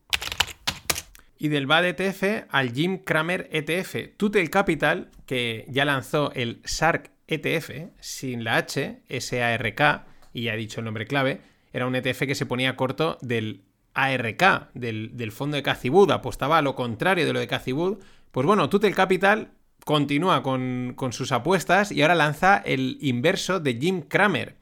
Y 1.37 1.49
del 1.49 1.67
BAD 1.67 1.85
ETF 1.85 2.47
al 2.49 2.73
Jim 2.73 2.99
Cramer 2.99 3.49
ETF, 3.51 4.17
Tutel 4.17 4.49
Capital, 4.49 5.09
que 5.25 5.65
ya 5.69 5.85
lanzó 5.85 6.31
el 6.33 6.61
SARK 6.63 7.11
ETF 7.27 7.91
sin 7.99 8.43
la 8.43 8.57
H, 8.57 9.01
SARK, 9.19 10.05
y 10.33 10.43
ya 10.43 10.53
he 10.53 10.57
dicho 10.57 10.79
el 10.81 10.85
nombre 10.85 11.05
clave, 11.05 11.41
era 11.73 11.87
un 11.87 11.95
ETF 11.95 12.19
que 12.19 12.35
se 12.35 12.45
ponía 12.45 12.75
corto 12.75 13.17
del 13.21 13.63
ARK, 13.93 14.69
del, 14.73 15.31
fondo 15.31 15.55
de 15.57 15.63
Cacibud, 15.63 16.09
apostaba 16.11 16.57
a 16.57 16.61
lo 16.61 16.75
contrario 16.75 17.25
de 17.25 17.33
lo 17.33 17.39
de 17.39 17.47
Cacibud. 17.47 17.97
Pues 18.31 18.45
bueno, 18.45 18.69
Tutel 18.69 18.95
Capital 18.95 19.51
continúa 19.85 20.41
con, 20.41 20.95
sus 21.11 21.31
apuestas 21.31 21.91
y 21.91 22.01
ahora 22.01 22.15
lanza 22.15 22.57
el 22.57 22.97
inverso 22.99 23.59
de 23.61 23.75
Jim 23.75 24.01
Cramer. 24.01 24.57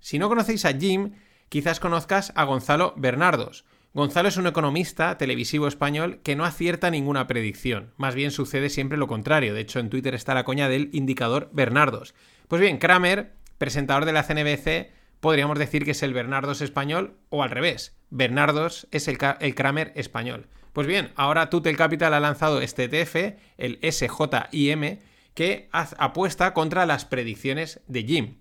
Si 0.00 0.18
no 0.18 0.28
conocéis 0.28 0.64
a 0.64 0.72
Jim, 0.72 1.14
quizás 1.48 1.80
conozcas 1.80 2.32
a 2.36 2.44
Gonzalo 2.44 2.94
Bernardos. 2.96 3.64
Gonzalo 3.92 4.28
es 4.28 4.36
un 4.36 4.46
economista 4.46 5.18
televisivo 5.18 5.66
español 5.66 6.20
que 6.22 6.36
no 6.36 6.44
acierta 6.44 6.90
ninguna 6.90 7.26
predicción. 7.26 7.92
Más 7.96 8.14
bien 8.14 8.30
sucede 8.30 8.70
siempre 8.70 8.98
lo 8.98 9.08
contrario. 9.08 9.52
De 9.52 9.60
hecho, 9.60 9.80
en 9.80 9.90
Twitter 9.90 10.14
está 10.14 10.32
la 10.34 10.44
coña 10.44 10.68
del 10.68 10.90
indicador 10.92 11.50
Bernardos. 11.52 12.14
Pues 12.46 12.60
bien, 12.60 12.78
Kramer, 12.78 13.32
presentador 13.58 14.04
de 14.04 14.12
la 14.12 14.22
CNBC, 14.22 14.92
podríamos 15.18 15.58
decir 15.58 15.84
que 15.84 15.90
es 15.90 16.02
el 16.04 16.14
Bernardos 16.14 16.60
español 16.60 17.16
o 17.30 17.42
al 17.42 17.50
revés. 17.50 17.96
Bernardos 18.10 18.86
es 18.92 19.08
el, 19.08 19.18
Kramer 19.18 19.92
español. 19.96 20.46
Pues 20.72 20.86
bien, 20.86 21.10
ahora 21.16 21.50
Tutel 21.50 21.76
Capital 21.76 22.14
ha 22.14 22.20
lanzado 22.20 22.60
este 22.60 22.84
ETF, 22.84 23.38
el 23.56 23.78
SJIM, 23.82 24.98
que 25.34 25.68
apuesta 25.72 26.52
contra 26.52 26.86
las 26.86 27.04
predicciones 27.04 27.80
de 27.86 28.02
Jim. 28.02 28.34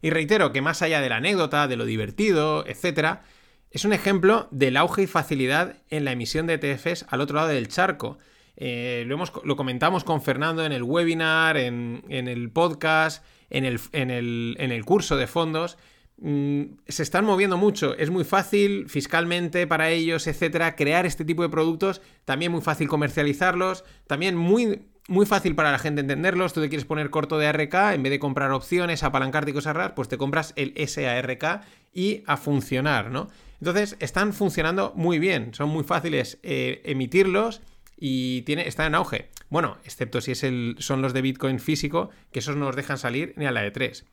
Y 0.00 0.10
reitero 0.10 0.52
que 0.52 0.62
más 0.62 0.82
allá 0.82 1.00
de 1.00 1.08
la 1.08 1.16
anécdota, 1.16 1.66
de 1.66 1.76
lo 1.76 1.84
divertido, 1.84 2.66
etcétera, 2.66 3.22
es 3.70 3.84
un 3.84 3.92
ejemplo 3.92 4.48
del 4.50 4.76
auge 4.76 5.02
y 5.02 5.06
facilidad 5.06 5.76
en 5.90 6.04
la 6.04 6.12
emisión 6.12 6.46
de 6.46 6.54
ETFs 6.54 7.04
al 7.08 7.20
otro 7.20 7.36
lado 7.36 7.48
del 7.48 7.68
charco. 7.68 8.18
Eh, 8.56 9.04
lo, 9.06 9.14
hemos, 9.14 9.32
lo, 9.44 9.56
comentamos 9.56 10.04
con 10.04 10.22
Fernando 10.22 10.64
en 10.64 10.72
el 10.72 10.82
webinar, 10.82 11.56
en, 11.56 12.02
el 12.08 12.50
podcast, 12.50 13.24
en 13.50 13.64
el, 13.64 13.80
en, 13.92 14.10
el, 14.10 14.84
curso 14.84 15.16
de 15.16 15.26
fondos. 15.26 15.78
Mm, 16.20 16.62
se 16.88 17.04
están 17.04 17.24
moviendo 17.24 17.56
mucho, 17.56 17.96
es 17.96 18.10
muy 18.10 18.24
fácil 18.24 18.88
fiscalmente 18.88 19.68
para 19.68 19.90
ellos, 19.90 20.26
etcétera, 20.26 20.74
crear 20.74 21.06
este 21.06 21.24
tipo 21.24 21.42
de 21.42 21.48
productos, 21.48 22.02
también 22.24 22.50
muy 22.50 22.60
fácil 22.60 22.88
comercializarlos, 22.88 23.84
también 24.08 24.36
muy, 24.36 24.82
muy 25.06 25.26
fácil 25.26 25.54
para 25.54 25.70
la 25.70 25.78
gente 25.78 26.00
entenderlos. 26.00 26.52
Tú 26.52 26.60
te 26.60 26.68
quieres 26.68 26.86
poner 26.86 27.10
corto 27.10 27.38
de 27.38 27.46
ARK, 27.46 27.74
en 27.94 28.02
vez 28.02 28.10
de 28.10 28.18
comprar 28.18 28.50
opciones, 28.50 29.04
apalancarte 29.04 29.52
y 29.52 29.54
cosas 29.54 29.76
raras, 29.76 29.92
pues 29.94 30.08
te 30.08 30.18
compras 30.18 30.54
el 30.56 30.74
SARK 30.88 31.62
y 31.94 32.24
a 32.26 32.36
funcionar, 32.36 33.10
¿no? 33.10 33.28
Entonces, 33.60 33.96
están 34.00 34.32
funcionando 34.32 34.92
muy 34.96 35.20
bien, 35.20 35.54
son 35.54 35.68
muy 35.68 35.84
fáciles 35.84 36.38
eh, 36.42 36.82
emitirlos 36.84 37.60
y 37.96 38.42
tiene, 38.42 38.66
están 38.66 38.86
en 38.86 38.94
auge. 38.96 39.28
Bueno, 39.50 39.78
excepto 39.84 40.20
si 40.20 40.32
es 40.32 40.42
el, 40.42 40.76
son 40.78 41.00
los 41.00 41.12
de 41.12 41.22
Bitcoin 41.22 41.60
físico, 41.60 42.10
que 42.32 42.40
esos 42.40 42.56
no 42.56 42.66
los 42.66 42.76
dejan 42.76 42.98
salir 42.98 43.34
ni 43.36 43.46
a 43.46 43.52
la 43.52 43.62
de 43.62 43.70
3. 43.70 44.04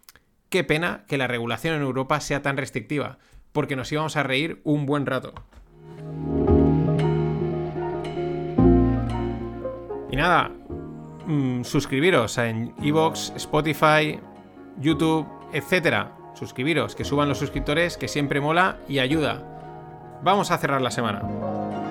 Qué 0.56 0.64
pena 0.64 1.04
que 1.06 1.18
la 1.18 1.28
regulación 1.28 1.76
en 1.76 1.82
Europa 1.82 2.22
sea 2.22 2.42
tan 2.42 2.56
restrictiva, 2.56 3.18
porque 3.52 3.76
nos 3.76 3.92
íbamos 3.92 4.16
a 4.16 4.24
reír 4.24 4.62
un 4.64 4.86
buen 4.86 5.06
rato. 5.06 5.34
Y 10.10 10.16
nada, 10.16 10.54
mm, 11.28 11.66
suscribiros 11.66 12.38
en 12.38 12.74
Evox, 12.82 13.34
Spotify, 13.36 14.18
YouTube, 14.80 15.28
etcétera 15.52 16.16
suscribiros, 16.36 16.96
que 16.96 17.04
suban 17.04 17.28
los 17.28 17.38
suscriptores, 17.38 17.98
que 17.98 18.08
siempre 18.08 18.40
mola 18.40 18.78
y 18.88 19.00
ayuda. 19.00 19.44
Vamos 20.24 20.52
a 20.52 20.58
cerrar 20.58 20.82
la 20.82 20.92
semana. 20.92 21.85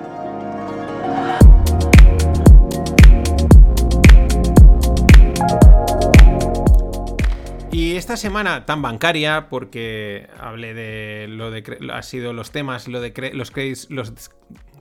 Y 7.95 7.97
esta 7.97 8.17
semana 8.17 8.65
tan 8.65 8.81
bancaria, 8.81 9.47
porque 9.47 10.27
hablé 10.37 10.73
de 10.73 11.27
lo 11.29 11.49
de 11.49 11.63
ha 11.93 12.03
sido 12.03 12.33
los 12.33 12.51
temas, 12.51 12.89
lo 12.89 12.99
de 12.99 13.13
los 13.33 13.51
credits, 13.51 13.89
los 13.89 14.11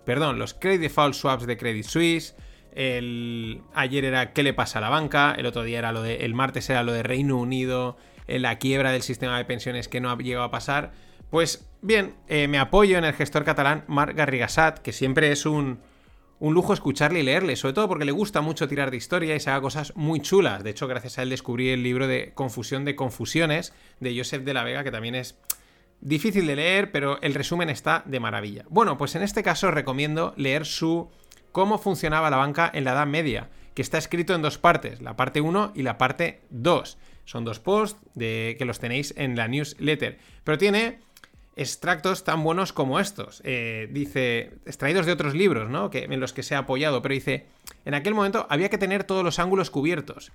perdón, 0.04 0.40
los 0.40 0.52
credit 0.52 0.80
default 0.80 1.14
swaps 1.14 1.46
de 1.46 1.56
Credit 1.56 1.84
Suisse. 1.84 2.34
El, 2.72 3.62
ayer 3.72 4.04
era 4.04 4.32
qué 4.32 4.42
le 4.42 4.52
pasa 4.52 4.80
a 4.80 4.82
la 4.82 4.88
banca, 4.88 5.32
el 5.38 5.46
otro 5.46 5.62
día 5.62 5.78
era 5.78 5.92
lo 5.92 6.02
de, 6.02 6.24
el 6.24 6.34
martes 6.34 6.68
era 6.70 6.82
lo 6.82 6.92
de 6.92 7.04
Reino 7.04 7.36
Unido, 7.36 7.96
la 8.26 8.58
quiebra 8.58 8.90
del 8.90 9.02
sistema 9.02 9.38
de 9.38 9.44
pensiones 9.44 9.86
que 9.86 10.00
no 10.00 10.10
ha 10.10 10.18
llegado 10.18 10.46
a 10.46 10.50
pasar. 10.50 10.90
Pues 11.30 11.70
bien, 11.82 12.16
eh, 12.26 12.48
me 12.48 12.58
apoyo 12.58 12.98
en 12.98 13.04
el 13.04 13.14
gestor 13.14 13.44
catalán 13.44 13.84
Marc 13.86 14.16
Garrigasat, 14.16 14.80
que 14.80 14.92
siempre 14.92 15.30
es 15.30 15.46
un, 15.46 15.78
un 16.40 16.54
lujo 16.54 16.72
escucharle 16.72 17.20
y 17.20 17.22
leerle, 17.22 17.56
sobre 17.56 17.74
todo 17.74 17.88
porque 17.88 18.04
le 18.04 18.12
gusta 18.12 18.40
mucho 18.40 18.68
tirar 18.68 18.90
de 18.90 18.96
historia 18.96 19.34
y 19.34 19.40
se 19.40 19.50
haga 19.50 19.60
cosas 19.60 19.94
muy 19.96 20.20
chulas. 20.20 20.64
De 20.64 20.70
hecho, 20.70 20.86
gracias 20.88 21.18
a 21.18 21.22
él 21.22 21.30
descubrí 21.30 21.70
el 21.70 21.82
libro 21.82 22.06
de 22.06 22.32
Confusión 22.34 22.84
de 22.84 22.96
Confusiones 22.96 23.72
de 24.00 24.16
Joseph 24.16 24.42
de 24.42 24.54
la 24.54 24.64
Vega, 24.64 24.84
que 24.84 24.90
también 24.90 25.14
es 25.14 25.38
difícil 26.00 26.46
de 26.46 26.56
leer, 26.56 26.92
pero 26.92 27.20
el 27.22 27.34
resumen 27.34 27.70
está 27.70 28.02
de 28.04 28.20
maravilla. 28.20 28.64
Bueno, 28.68 28.98
pues 28.98 29.14
en 29.14 29.22
este 29.22 29.42
caso 29.42 29.70
recomiendo 29.70 30.34
leer 30.36 30.66
su 30.66 31.10
Cómo 31.52 31.78
funcionaba 31.78 32.30
la 32.30 32.36
banca 32.36 32.68
en 32.74 32.82
la 32.82 32.92
Edad 32.92 33.06
Media, 33.06 33.48
que 33.74 33.82
está 33.82 33.96
escrito 33.96 34.34
en 34.34 34.42
dos 34.42 34.58
partes, 34.58 35.00
la 35.00 35.14
parte 35.14 35.40
1 35.40 35.72
y 35.76 35.82
la 35.82 35.98
parte 35.98 36.42
2. 36.50 36.98
Son 37.26 37.44
dos 37.44 37.60
posts 37.60 38.00
que 38.18 38.64
los 38.66 38.80
tenéis 38.80 39.14
en 39.16 39.36
la 39.36 39.46
newsletter, 39.46 40.18
pero 40.42 40.58
tiene 40.58 40.98
extractos 41.56 42.24
tan 42.24 42.42
buenos 42.42 42.72
como 42.72 43.00
estos. 43.00 43.40
Eh, 43.44 43.88
dice, 43.92 44.54
extraídos 44.66 45.06
de 45.06 45.12
otros 45.12 45.34
libros, 45.34 45.70
¿no? 45.70 45.90
Que, 45.90 46.04
en 46.04 46.20
los 46.20 46.32
que 46.32 46.42
se 46.42 46.54
ha 46.54 46.58
apoyado, 46.58 47.02
pero 47.02 47.14
dice, 47.14 47.46
en 47.84 47.94
aquel 47.94 48.14
momento 48.14 48.46
había 48.50 48.68
que 48.68 48.78
tener 48.78 49.04
todos 49.04 49.24
los 49.24 49.38
ángulos 49.38 49.70
cubiertos. 49.70 50.32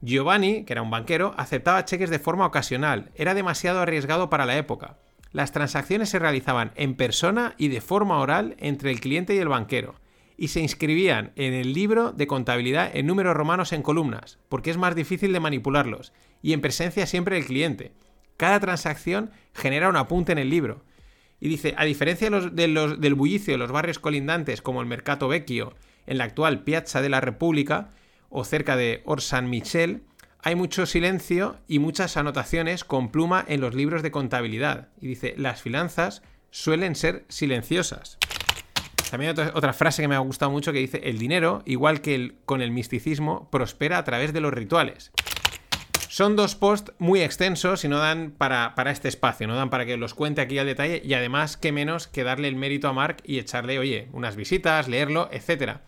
Giovanni, 0.00 0.64
que 0.64 0.72
era 0.72 0.82
un 0.82 0.90
banquero, 0.90 1.34
aceptaba 1.36 1.84
cheques 1.84 2.10
de 2.10 2.18
forma 2.18 2.46
ocasional, 2.46 3.10
era 3.14 3.34
demasiado 3.34 3.80
arriesgado 3.80 4.28
para 4.28 4.46
la 4.46 4.58
época. 4.58 4.98
Las 5.32 5.52
transacciones 5.52 6.08
se 6.08 6.18
realizaban 6.18 6.72
en 6.76 6.94
persona 6.96 7.54
y 7.58 7.68
de 7.68 7.80
forma 7.80 8.18
oral 8.18 8.56
entre 8.58 8.90
el 8.90 9.00
cliente 9.00 9.34
y 9.34 9.38
el 9.38 9.48
banquero, 9.48 9.94
y 10.36 10.48
se 10.48 10.60
inscribían 10.60 11.32
en 11.36 11.54
el 11.54 11.72
libro 11.72 12.12
de 12.12 12.26
contabilidad 12.26 12.90
en 12.94 13.06
números 13.06 13.36
romanos 13.36 13.72
en 13.72 13.82
columnas, 13.82 14.38
porque 14.48 14.70
es 14.70 14.76
más 14.76 14.94
difícil 14.94 15.32
de 15.32 15.40
manipularlos, 15.40 16.12
y 16.42 16.52
en 16.52 16.60
presencia 16.60 17.06
siempre 17.06 17.36
del 17.36 17.46
cliente. 17.46 17.92
Cada 18.36 18.60
transacción 18.60 19.30
genera 19.54 19.88
un 19.88 19.96
apunte 19.96 20.32
en 20.32 20.38
el 20.38 20.50
libro. 20.50 20.82
Y 21.40 21.48
dice, 21.48 21.74
a 21.76 21.84
diferencia 21.84 22.30
del 22.30 23.14
bullicio 23.14 23.54
de 23.54 23.58
los 23.58 23.72
barrios 23.72 23.98
colindantes 23.98 24.62
como 24.62 24.80
el 24.80 24.86
Mercato 24.86 25.28
Vecchio, 25.28 25.74
en 26.06 26.18
la 26.18 26.24
actual 26.24 26.62
Piazza 26.62 27.02
de 27.02 27.08
la 27.08 27.20
República, 27.20 27.90
o 28.28 28.44
cerca 28.44 28.76
de 28.76 29.02
Orsan 29.04 29.50
Michel, 29.50 30.02
hay 30.42 30.54
mucho 30.54 30.86
silencio 30.86 31.56
y 31.66 31.78
muchas 31.78 32.16
anotaciones 32.16 32.84
con 32.84 33.10
pluma 33.10 33.44
en 33.48 33.60
los 33.60 33.74
libros 33.74 34.02
de 34.02 34.10
contabilidad. 34.10 34.88
Y 35.00 35.08
dice, 35.08 35.34
las 35.36 35.60
finanzas 35.60 36.22
suelen 36.50 36.94
ser 36.94 37.24
silenciosas. 37.28 38.18
También 39.10 39.32
otra, 39.32 39.52
otra, 39.54 39.72
frase 39.72 40.02
que 40.02 40.08
me 40.08 40.14
ha 40.14 40.20
gustado 40.20 40.50
mucho 40.50 40.72
que 40.72 40.78
dice, 40.78 41.00
el 41.04 41.18
dinero, 41.18 41.62
igual 41.64 42.00
que 42.00 42.34
con 42.44 42.62
el 42.62 42.70
misticismo, 42.70 43.48
prospera 43.50 43.98
a 43.98 44.04
través 44.04 44.32
de 44.32 44.40
los 44.40 44.52
rituales. 44.52 45.12
Son 46.16 46.34
dos 46.34 46.54
posts 46.54 46.94
muy 46.96 47.20
extensos 47.20 47.84
y 47.84 47.88
no 47.88 47.98
dan 47.98 48.30
para, 48.30 48.74
para, 48.74 48.90
este 48.90 49.06
espacio, 49.06 49.46
no 49.46 49.54
dan 49.54 49.68
para 49.68 49.84
que 49.84 49.98
los 49.98 50.14
cuente 50.14 50.40
aquí 50.40 50.58
al 50.58 50.64
detalle 50.64 51.02
y 51.04 51.12
además, 51.12 51.58
qué 51.58 51.72
menos 51.72 52.08
que 52.08 52.24
darle 52.24 52.48
el 52.48 52.56
mérito 52.56 52.88
a 52.88 52.94
Mark 52.94 53.18
y 53.22 53.38
echarle, 53.38 53.78
oye, 53.78 54.08
unas 54.14 54.34
visitas, 54.34 54.88
leerlo, 54.88 55.28
etcétera. 55.30 55.82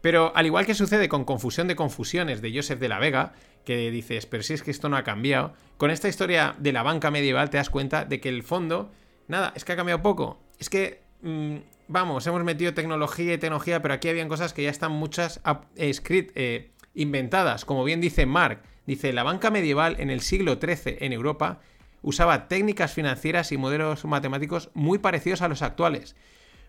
Pero 0.00 0.32
al 0.34 0.46
igual 0.46 0.66
que 0.66 0.74
sucede 0.74 1.08
con 1.08 1.24
Confusión 1.24 1.68
de 1.68 1.76
Confusiones 1.76 2.42
de 2.42 2.52
Joseph 2.52 2.80
de 2.80 2.88
la 2.88 2.98
Vega, 2.98 3.34
que 3.64 3.92
dices, 3.92 4.26
pero 4.26 4.42
si 4.42 4.52
es 4.52 4.64
que 4.64 4.72
esto 4.72 4.88
no 4.88 4.96
ha 4.96 5.04
cambiado, 5.04 5.52
con 5.76 5.92
esta 5.92 6.08
historia 6.08 6.56
de 6.58 6.72
la 6.72 6.82
banca 6.82 7.12
medieval 7.12 7.48
te 7.48 7.58
das 7.58 7.70
cuenta 7.70 8.04
de 8.04 8.20
que 8.20 8.30
el 8.30 8.42
fondo, 8.42 8.90
nada, 9.28 9.52
es 9.54 9.64
que 9.64 9.74
ha 9.74 9.76
cambiado 9.76 10.02
poco. 10.02 10.40
Es 10.58 10.68
que, 10.70 11.04
mmm, 11.20 11.58
vamos, 11.86 12.26
hemos 12.26 12.42
metido 12.42 12.74
tecnología 12.74 13.34
y 13.34 13.38
tecnología, 13.38 13.80
pero 13.80 13.94
aquí 13.94 14.08
habían 14.08 14.28
cosas 14.28 14.54
que 14.54 14.64
ya 14.64 14.70
están 14.70 14.90
muchas 14.90 15.40
eh, 15.76 15.92
eh, 16.10 16.70
inventadas. 16.94 17.64
Como 17.64 17.84
bien 17.84 18.00
dice 18.00 18.26
Mark, 18.26 18.64
dice, 18.86 19.12
la 19.12 19.22
banca 19.22 19.50
medieval 19.50 19.96
en 19.98 20.10
el 20.10 20.20
siglo 20.20 20.58
XIII 20.60 20.98
en 21.00 21.12
Europa 21.12 21.60
usaba 22.02 22.48
técnicas 22.48 22.92
financieras 22.92 23.52
y 23.52 23.56
modelos 23.56 24.04
matemáticos 24.04 24.70
muy 24.74 24.98
parecidos 24.98 25.42
a 25.42 25.48
los 25.48 25.62
actuales 25.62 26.16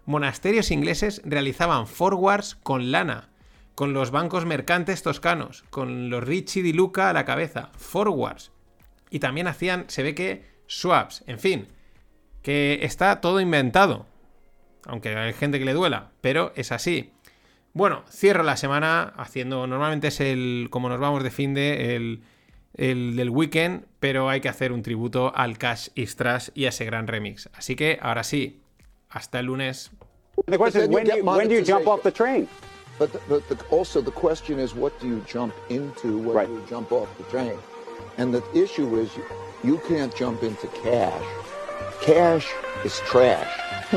monasterios 0.06 0.72
ingleses 0.72 1.22
realizaban 1.26 1.88
forwards 1.88 2.56
con 2.56 2.92
lana, 2.92 3.30
con 3.76 3.94
los 3.94 4.12
bancos 4.12 4.46
mercantes 4.46 5.02
toscanos, 5.02 5.64
con 5.70 6.10
los 6.10 6.24
Ricci 6.24 6.62
di 6.62 6.74
Luca 6.74 7.10
a 7.10 7.14
la 7.14 7.26
cabeza, 7.26 7.72
forwards. 7.78 8.52
Y 9.10 9.20
también 9.20 9.48
hacían, 9.48 9.86
se 9.88 10.04
ve 10.04 10.16
que, 10.16 10.46
swaps, 10.68 11.24
en 11.28 11.40
fin, 11.40 11.68
que 12.42 12.80
está 12.84 13.22
todo 13.22 13.40
inventado. 13.40 14.06
Aunque 14.86 15.16
hay 15.16 15.34
gente 15.34 15.60
que 15.60 15.66
le 15.66 15.74
duela, 15.74 16.12
pero 16.22 16.52
es 16.56 16.72
así. 16.72 17.14
Bueno, 17.74 18.04
cierro 18.08 18.44
la 18.44 18.56
semana 18.56 19.14
haciendo, 19.18 19.66
normalmente 19.66 20.10
es 20.10 20.20
el, 20.20 20.68
como 20.70 20.90
nos 20.90 21.00
vamos 21.00 21.24
de 21.24 21.32
fin 21.32 21.56
de, 21.56 21.96
el, 21.96 22.22
el 22.76 23.16
del 23.16 23.32
weekend, 23.32 23.86
pero 24.00 24.30
hay 24.30 24.42
que 24.42 24.50
hacer 24.50 24.72
un 24.72 24.84
tributo 24.84 25.36
al 25.36 25.58
Cash 25.58 25.90
Istras 25.96 26.52
y 26.54 26.66
a 26.66 26.70
ese 26.70 26.86
gran 26.86 27.08
remix. 27.08 27.50
Así 27.54 27.76
que 27.76 27.98
ahora 28.00 28.24
sí, 28.24 28.62
hasta 29.10 29.40
el 29.40 29.48
lunes. 29.48 29.92
The 30.48 30.58
question 30.58 30.84
is, 30.84 30.90
when, 30.90 31.06
do 31.06 31.16
you, 31.18 31.24
when 31.24 31.48
do 31.48 31.56
you 31.56 31.64
jump 31.64 31.88
off 31.88 32.04
the 32.04 32.12
train? 32.12 32.48
But, 33.00 33.12
the, 33.12 33.20
but 33.28 33.48
the, 33.50 33.58
also 33.72 34.02
the 34.02 34.12
question 34.12 34.60
is, 34.60 34.76
what 34.76 35.00
do 35.00 35.08
you 35.08 35.24
jump 35.28 35.54
into 35.70 36.18
when 36.20 36.36
right. 36.36 36.50
you 36.50 36.64
jump 36.70 36.92
off 36.92 37.08
the 37.18 37.24
train? 37.26 37.58
And 38.18 38.32
the 38.32 38.44
issue 38.54 39.00
is, 39.00 39.10
you, 39.18 39.24
you 39.64 39.82
can't 39.88 40.16
jump 40.16 40.44
into 40.44 40.68
cash. 40.84 41.24
Cash 42.02 42.48
is 42.84 43.00
trash, 43.08 43.50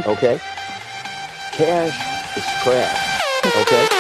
okay? 0.07 0.39
cash 1.53 2.37
is 2.37 2.45
trash, 2.63 3.16
okay? 3.57 3.96